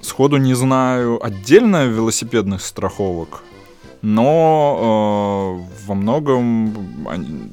сходу 0.00 0.36
не 0.36 0.54
знаю 0.54 1.24
отдельно 1.24 1.86
велосипедных 1.86 2.62
страховок, 2.62 3.42
но 4.02 5.58
э, 5.58 5.86
во 5.86 5.94
многом 5.94 7.06
они, 7.08 7.50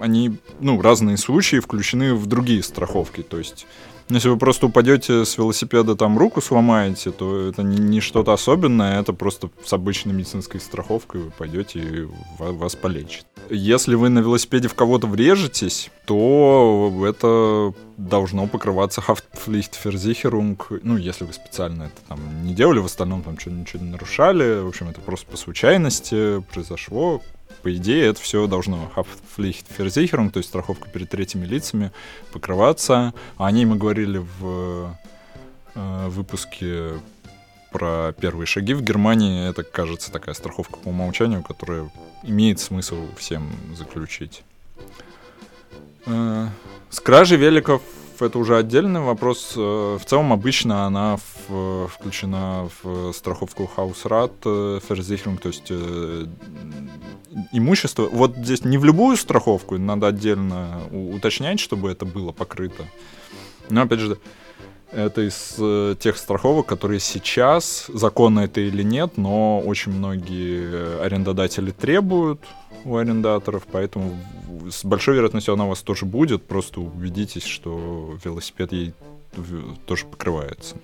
они, 0.00 0.36
ну, 0.60 0.80
разные 0.80 1.18
случаи 1.18 1.60
включены 1.60 2.14
в 2.14 2.26
другие 2.26 2.62
страховки. 2.62 3.22
То 3.22 3.38
есть 3.38 3.66
если 4.08 4.28
вы 4.28 4.38
просто 4.38 4.66
упадете 4.66 5.24
с 5.24 5.36
велосипеда, 5.36 5.94
там 5.96 6.18
руку 6.18 6.40
сломаете, 6.40 7.10
то 7.10 7.48
это 7.48 7.62
не, 7.62 7.78
не 7.78 8.00
что-то 8.00 8.32
особенное, 8.32 9.00
это 9.00 9.12
просто 9.12 9.50
с 9.64 9.72
обычной 9.72 10.14
медицинской 10.14 10.60
страховкой 10.60 11.22
вы 11.22 11.30
пойдете 11.30 11.80
и 11.80 12.08
вас, 12.38 12.74
полечат. 12.74 13.26
Если 13.50 13.94
вы 13.94 14.08
на 14.08 14.20
велосипеде 14.20 14.68
в 14.68 14.74
кого-то 14.74 15.06
врежетесь, 15.06 15.90
то 16.04 16.92
это 17.06 17.72
должно 17.96 18.46
покрываться 18.46 19.02
Haftpflichtversicherung, 19.06 20.80
ну, 20.82 20.96
если 20.96 21.24
вы 21.24 21.32
специально 21.32 21.84
это 21.84 22.00
там 22.08 22.20
не 22.44 22.54
делали, 22.54 22.78
в 22.78 22.86
остальном 22.86 23.22
там 23.22 23.38
что 23.38 23.50
ничего 23.50 23.82
не 23.82 23.90
нарушали, 23.90 24.60
в 24.60 24.68
общем, 24.68 24.88
это 24.88 25.00
просто 25.00 25.26
по 25.26 25.36
случайности 25.36 26.40
произошло, 26.52 27.22
по 27.62 27.74
идее, 27.74 28.06
это 28.06 28.20
все 28.20 28.46
должно 28.46 28.90
Haftpflichtversicherung, 28.96 30.30
то 30.30 30.38
есть 30.38 30.48
страховка 30.48 30.88
перед 30.88 31.10
третьими 31.10 31.44
лицами, 31.44 31.92
покрываться. 32.32 33.14
О 33.36 33.50
ней 33.50 33.64
мы 33.64 33.76
говорили 33.76 34.18
в 34.18 34.96
э, 35.74 36.08
выпуске 36.08 37.00
про 37.70 38.12
первые 38.20 38.46
шаги 38.46 38.74
в 38.74 38.82
Германии. 38.82 39.48
Это, 39.48 39.62
кажется, 39.62 40.10
такая 40.10 40.34
страховка 40.34 40.78
по 40.78 40.88
умолчанию, 40.88 41.42
которая 41.42 41.90
имеет 42.22 42.60
смысл 42.60 43.06
всем 43.16 43.50
заключить. 43.76 44.42
Э, 46.06 46.48
с 46.90 47.00
кражей 47.00 47.36
великов 47.36 47.82
это 48.26 48.38
уже 48.38 48.56
отдельный 48.56 49.00
вопрос. 49.00 49.54
Э, 49.56 49.98
в 50.00 50.04
целом, 50.04 50.32
обычно 50.32 50.86
она 50.86 51.18
в, 51.48 51.88
включена 51.88 52.68
в 52.82 53.12
страховку 53.12 53.70
Hausrat 53.76 54.32
э, 54.44 54.80
Versicherung, 54.88 55.38
то 55.38 55.48
есть 55.48 55.66
э, 55.70 56.26
имущество. 57.52 58.08
Вот 58.10 58.36
здесь 58.36 58.64
не 58.64 58.78
в 58.78 58.84
любую 58.84 59.16
страховку, 59.16 59.78
надо 59.78 60.08
отдельно 60.08 60.80
уточнять, 60.90 61.60
чтобы 61.60 61.90
это 61.90 62.04
было 62.04 62.32
покрыто. 62.32 62.84
Но 63.70 63.82
опять 63.82 64.00
же, 64.00 64.18
это 64.92 65.22
из 65.22 65.56
э, 65.58 65.94
тех 65.98 66.16
страховок, 66.16 66.66
которые 66.66 67.00
сейчас, 67.00 67.86
законно 67.92 68.40
это 68.40 68.60
или 68.60 68.82
нет, 68.82 69.16
но 69.16 69.60
очень 69.60 69.92
многие 69.92 71.02
арендодатели 71.02 71.70
требуют 71.70 72.40
у 72.84 72.96
арендаторов, 72.96 73.66
поэтому 73.70 74.16
с 74.70 74.84
большой 74.84 75.16
вероятностью 75.16 75.54
она 75.54 75.66
у 75.66 75.68
вас 75.68 75.82
тоже 75.82 76.06
будет. 76.06 76.44
Просто 76.44 76.80
убедитесь, 76.80 77.44
что 77.44 78.16
велосипед 78.24 78.72
ей 78.72 78.94
тоже 79.86 80.06
покрывается. 80.06 80.76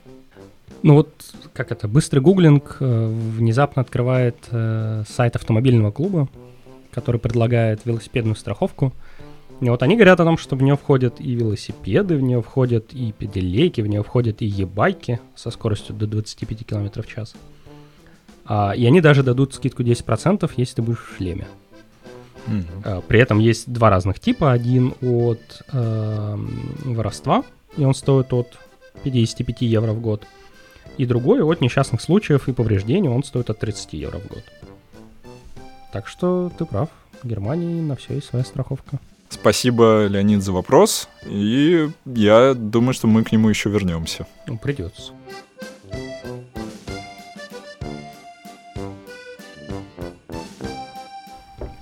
Ну 0.83 0.95
вот, 0.95 1.09
как 1.55 1.73
это, 1.73 1.88
быстрый 1.88 2.21
гуглинг 2.21 2.77
э, 2.81 3.07
внезапно 3.07 3.83
открывает 3.83 4.37
э, 4.50 5.05
сайт 5.09 5.37
автомобильного 5.37 5.90
клуба, 5.90 6.29
который 6.90 7.19
предлагает 7.19 7.81
велосипедную 7.85 8.37
страховку. 8.37 8.92
И 9.65 9.71
вот 9.71 9.83
они 9.83 9.96
говорят 9.96 10.21
о 10.21 10.25
том, 10.25 10.37
что 10.37 10.56
в 10.56 10.62
нее 10.62 10.77
входят 10.77 11.23
и 11.23 11.35
велосипеды, 11.35 12.19
в 12.19 12.21
нее 12.21 12.42
входят 12.42 12.92
и 12.92 13.12
педелейки, 13.12 13.81
в 13.81 13.87
нее 13.87 14.02
входят 14.02 14.42
и 14.42 14.44
e-байки 14.44 15.21
со 15.35 15.50
скоростью 15.50 15.94
до 15.94 16.06
25 16.06 16.67
км 16.67 17.02
в 17.02 17.06
час. 17.06 17.35
А, 18.44 18.73
и 18.77 18.85
они 18.85 19.00
даже 19.00 19.23
дадут 19.23 19.54
скидку 19.54 19.83
10%, 19.83 20.50
если 20.56 20.75
ты 20.75 20.83
будешь 20.83 20.98
в 20.98 21.17
шлеме. 21.17 21.46
Mm-hmm. 22.46 23.04
При 23.08 23.19
этом 23.19 23.38
есть 23.38 23.73
два 23.73 23.88
разных 23.88 24.21
типа. 24.21 24.52
Один 24.52 24.92
от 25.00 25.62
э, 25.73 26.37
воровства, 26.85 27.42
и 27.79 27.87
он 27.87 27.94
стоит 27.94 28.35
от 28.35 28.58
55 29.02 29.62
евро 29.62 29.92
в 29.92 30.00
год. 30.02 30.27
И 30.98 31.06
другой 31.06 31.40
от 31.42 31.62
несчастных 31.62 32.02
случаев 32.02 32.48
и 32.48 32.52
повреждений, 32.52 33.08
он 33.08 33.25
стоит 33.25 33.48
от 33.48 33.60
30 33.60 33.94
евро 33.94 34.19
в 34.19 34.27
год. 34.27 34.44
Так 35.90 36.06
что 36.06 36.52
ты 36.58 36.67
прав. 36.67 36.90
В 37.23 37.27
Германии 37.27 37.81
на 37.81 37.96
все 37.96 38.17
есть 38.17 38.27
своя 38.27 38.44
страховка. 38.44 39.00
Спасибо, 39.29 40.06
Леонид, 40.06 40.42
за 40.42 40.52
вопрос. 40.52 41.08
И 41.27 41.88
я 42.04 42.54
думаю, 42.54 42.94
что 42.94 43.06
мы 43.06 43.25
к 43.25 43.33
нему 43.33 43.48
еще 43.48 43.68
вернемся. 43.68 44.27
Ну, 44.46 44.58
придется. 44.58 45.12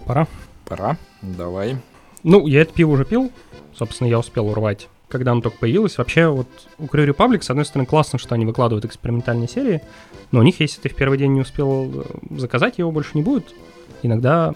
Пора. 0.07 0.27
Пора. 0.67 0.97
Давай. 1.23 1.77
Ну, 2.23 2.47
я 2.47 2.63
это 2.63 2.73
пиво 2.73 2.91
уже 2.91 3.05
пил. 3.05 3.33
Собственно, 3.75 4.09
я 4.09 4.19
успел 4.19 4.47
урвать, 4.49 4.89
когда 5.09 5.33
оно 5.33 5.41
только 5.41 5.59
появилось. 5.59 5.97
Вообще, 5.99 6.29
вот 6.29 6.49
у 6.79 6.85
Crew 6.85 7.07
Republic, 7.09 7.43
с 7.43 7.51
одной 7.51 7.65
стороны, 7.65 7.87
классно, 7.87 8.19
что 8.19 8.35
они 8.35 8.45
выкладывают 8.45 8.85
экспериментальные 8.85 9.49
серии, 9.49 9.81
но 10.31 10.41
у 10.41 10.43
них, 10.43 10.61
если 10.61 10.81
ты 10.81 10.89
в 10.89 10.95
первый 10.95 11.19
день 11.19 11.33
не 11.33 11.41
успел 11.41 11.91
э, 11.95 12.05
заказать, 12.39 12.79
его 12.79 12.93
больше 12.93 13.13
не 13.15 13.23
будет. 13.23 13.55
Иногда 14.03 14.55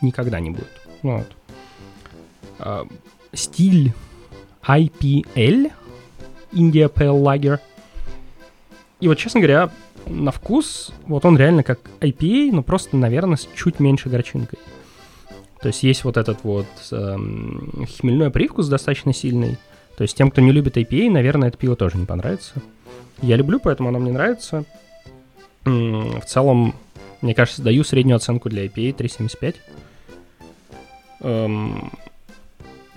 никогда 0.00 0.40
не 0.40 0.50
будет. 0.50 0.70
Ну 1.02 1.18
Вот. 1.18 1.37
А, 2.58 2.86
стиль 3.32 3.92
IPL, 4.62 5.72
India 6.52 6.92
Pale 6.92 7.22
Lager. 7.22 7.60
И 9.00 9.08
вот, 9.08 9.18
честно 9.18 9.40
говоря, 9.40 9.70
на 10.06 10.30
вкус, 10.30 10.92
вот 11.06 11.24
он 11.24 11.36
реально 11.36 11.62
как 11.62 11.80
IPA, 12.00 12.52
но 12.52 12.62
просто, 12.62 12.96
наверное, 12.96 13.36
с 13.36 13.48
чуть 13.54 13.80
меньше 13.80 14.08
горчинкой. 14.08 14.58
То 15.60 15.68
есть 15.68 15.82
есть 15.82 16.04
вот 16.04 16.16
этот 16.16 16.44
вот 16.44 16.66
эм, 16.92 17.86
хмельной 17.98 18.30
привкус 18.30 18.68
достаточно 18.68 19.12
сильный. 19.12 19.58
То 19.96 20.02
есть 20.02 20.16
тем, 20.16 20.30
кто 20.30 20.40
не 20.40 20.52
любит 20.52 20.76
IPA, 20.76 21.10
наверное, 21.10 21.48
это 21.48 21.58
пиво 21.58 21.74
тоже 21.74 21.98
не 21.98 22.06
понравится. 22.06 22.54
Я 23.20 23.36
люблю, 23.36 23.58
поэтому 23.58 23.88
оно 23.88 23.98
мне 23.98 24.12
нравится. 24.12 24.64
В 25.64 26.24
целом, 26.24 26.74
мне 27.20 27.34
кажется, 27.34 27.62
даю 27.62 27.82
среднюю 27.82 28.16
оценку 28.16 28.48
для 28.48 28.66
IPA 28.66 28.94
3,75. 28.94 29.56
Эм, 31.20 31.90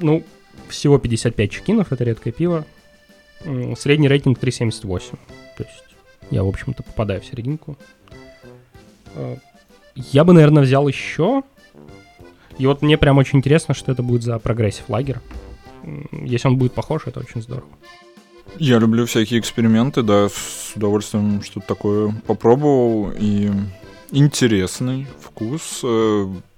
ну, 0.01 0.23
всего 0.69 0.97
55 0.97 1.51
чекинов, 1.51 1.91
это 1.91 2.03
редкое 2.03 2.31
пиво. 2.31 2.65
Средний 3.77 4.07
рейтинг 4.07 4.39
3,78. 4.39 5.17
То 5.57 5.63
есть 5.63 5.83
я, 6.29 6.43
в 6.43 6.47
общем-то, 6.47 6.83
попадаю 6.83 7.21
в 7.21 7.25
серединку. 7.25 7.77
Э, 9.15 9.37
Я 9.95 10.23
бы, 10.23 10.33
наверное, 10.33 10.63
взял 10.63 10.87
еще. 10.87 11.43
И 12.57 12.65
вот 12.65 12.81
мне 12.81 12.97
прям 12.97 13.17
очень 13.17 13.39
интересно, 13.39 13.73
что 13.73 13.91
это 13.91 14.03
будет 14.03 14.23
за 14.23 14.37
progressive 14.39 14.89
лагер. 14.89 15.21
Если 16.11 16.47
он 16.47 16.57
будет 16.57 16.73
похож, 16.73 17.07
это 17.07 17.19
очень 17.19 17.41
здорово. 17.41 17.67
Я 18.57 18.77
люблю 18.79 19.05
всякие 19.05 19.39
эксперименты, 19.39 20.03
да, 20.03 20.27
с 20.29 20.73
удовольствием 20.75 21.41
что-то 21.41 21.67
такое 21.67 22.15
попробовал. 22.27 23.11
И 23.17 23.49
интересный 24.11 25.07
вкус. 25.19 25.83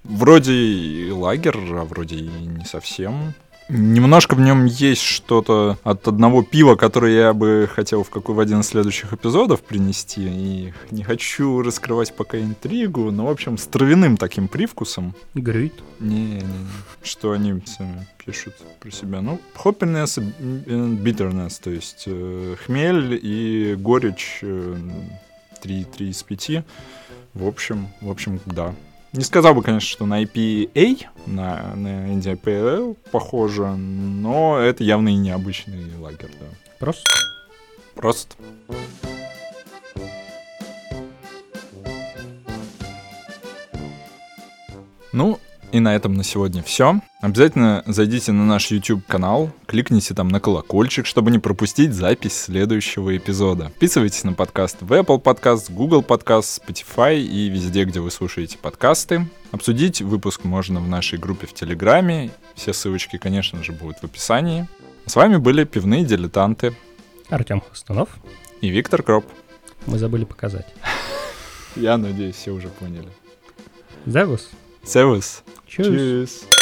Вроде 0.04 0.52
и 0.52 1.10
лагер, 1.10 1.56
а 1.56 1.84
вроде 1.84 2.16
и 2.16 2.28
не 2.28 2.64
совсем. 2.64 3.34
Немножко 3.70 4.34
в 4.34 4.40
нем 4.40 4.66
есть 4.66 5.00
что-то 5.00 5.78
от 5.84 6.06
одного 6.06 6.42
пива, 6.42 6.76
которое 6.76 7.14
я 7.14 7.32
бы 7.32 7.66
хотел 7.72 8.02
в 8.02 8.10
какой 8.10 8.34
в 8.34 8.40
один 8.40 8.60
из 8.60 8.66
следующих 8.66 9.14
эпизодов 9.14 9.62
принести. 9.62 10.20
И 10.20 10.74
не 10.90 11.02
хочу 11.02 11.62
раскрывать 11.62 12.14
пока 12.14 12.38
интригу, 12.38 13.10
но, 13.10 13.24
в 13.24 13.30
общем, 13.30 13.56
с 13.56 13.66
травяным 13.66 14.18
таким 14.18 14.48
привкусом. 14.48 15.14
Грюит. 15.32 15.82
Не-не-не. 15.98 16.44
Что 17.02 17.32
они 17.32 17.62
сами 17.64 18.06
пишут 18.22 18.54
про 18.80 18.90
себя? 18.90 19.22
Ну, 19.22 19.40
hoppiness 19.56 20.18
and 20.18 21.02
bitterness, 21.02 21.58
то 21.62 21.70
есть 21.70 22.04
э, 22.04 22.56
хмель 22.66 23.18
и 23.20 23.76
горечь 23.76 24.40
э, 24.42 24.76
3, 25.62 25.84
3 25.84 26.10
из 26.10 26.22
5. 26.22 26.64
В 27.32 27.46
общем, 27.46 27.88
в 28.02 28.10
общем, 28.10 28.40
да. 28.44 28.74
Не 29.14 29.22
сказал 29.22 29.54
бы, 29.54 29.62
конечно, 29.62 29.88
что 29.88 30.06
на 30.06 30.24
IPA, 30.24 31.06
на, 31.26 31.76
на 31.76 32.12
India 32.12 32.36
Ale 32.36 32.96
похоже, 33.12 33.64
но 33.76 34.58
это 34.58 34.82
явно 34.82 35.10
и 35.10 35.14
необычный 35.14 35.96
лагерь, 36.00 36.32
да. 36.40 36.46
Просто. 36.80 37.04
Просто. 37.94 38.34
Ну, 45.12 45.38
и 45.70 45.78
на 45.78 45.94
этом 45.94 46.14
на 46.14 46.24
сегодня 46.24 46.64
все. 46.64 47.00
Обязательно 47.24 47.82
зайдите 47.86 48.32
на 48.32 48.44
наш 48.44 48.70
YouTube 48.70 49.06
канал, 49.06 49.50
кликните 49.64 50.12
там 50.12 50.28
на 50.28 50.40
колокольчик, 50.40 51.06
чтобы 51.06 51.30
не 51.30 51.38
пропустить 51.38 51.94
запись 51.94 52.38
следующего 52.38 53.16
эпизода. 53.16 53.64
Подписывайтесь 53.70 54.24
на 54.24 54.34
подкаст 54.34 54.76
в 54.82 54.92
Apple 54.92 55.22
Podcast, 55.22 55.72
Google 55.72 56.02
Podcast, 56.02 56.60
Spotify 56.60 57.18
и 57.18 57.48
везде, 57.48 57.84
где 57.84 58.00
вы 58.00 58.10
слушаете 58.10 58.58
подкасты. 58.58 59.26
Обсудить 59.52 60.02
выпуск 60.02 60.44
можно 60.44 60.80
в 60.80 60.86
нашей 60.86 61.18
группе 61.18 61.46
в 61.46 61.54
Телеграме. 61.54 62.30
Все 62.56 62.74
ссылочки, 62.74 63.16
конечно 63.16 63.64
же, 63.64 63.72
будут 63.72 64.00
в 64.00 64.04
описании. 64.04 64.68
С 65.06 65.16
вами 65.16 65.38
были 65.38 65.64
пивные 65.64 66.04
дилетанты 66.04 66.76
Артем 67.30 67.62
Хостунов. 67.62 68.10
и 68.60 68.68
Виктор 68.68 69.02
Кроп. 69.02 69.24
Мы 69.86 69.98
забыли 69.98 70.26
показать. 70.26 70.66
Я 71.74 71.96
надеюсь, 71.96 72.36
все 72.36 72.50
уже 72.50 72.68
поняли. 72.68 73.08
Зевус. 74.04 74.50
Servus. 74.82 75.40
Чус. 75.66 75.86
Tschüss. 75.86 76.53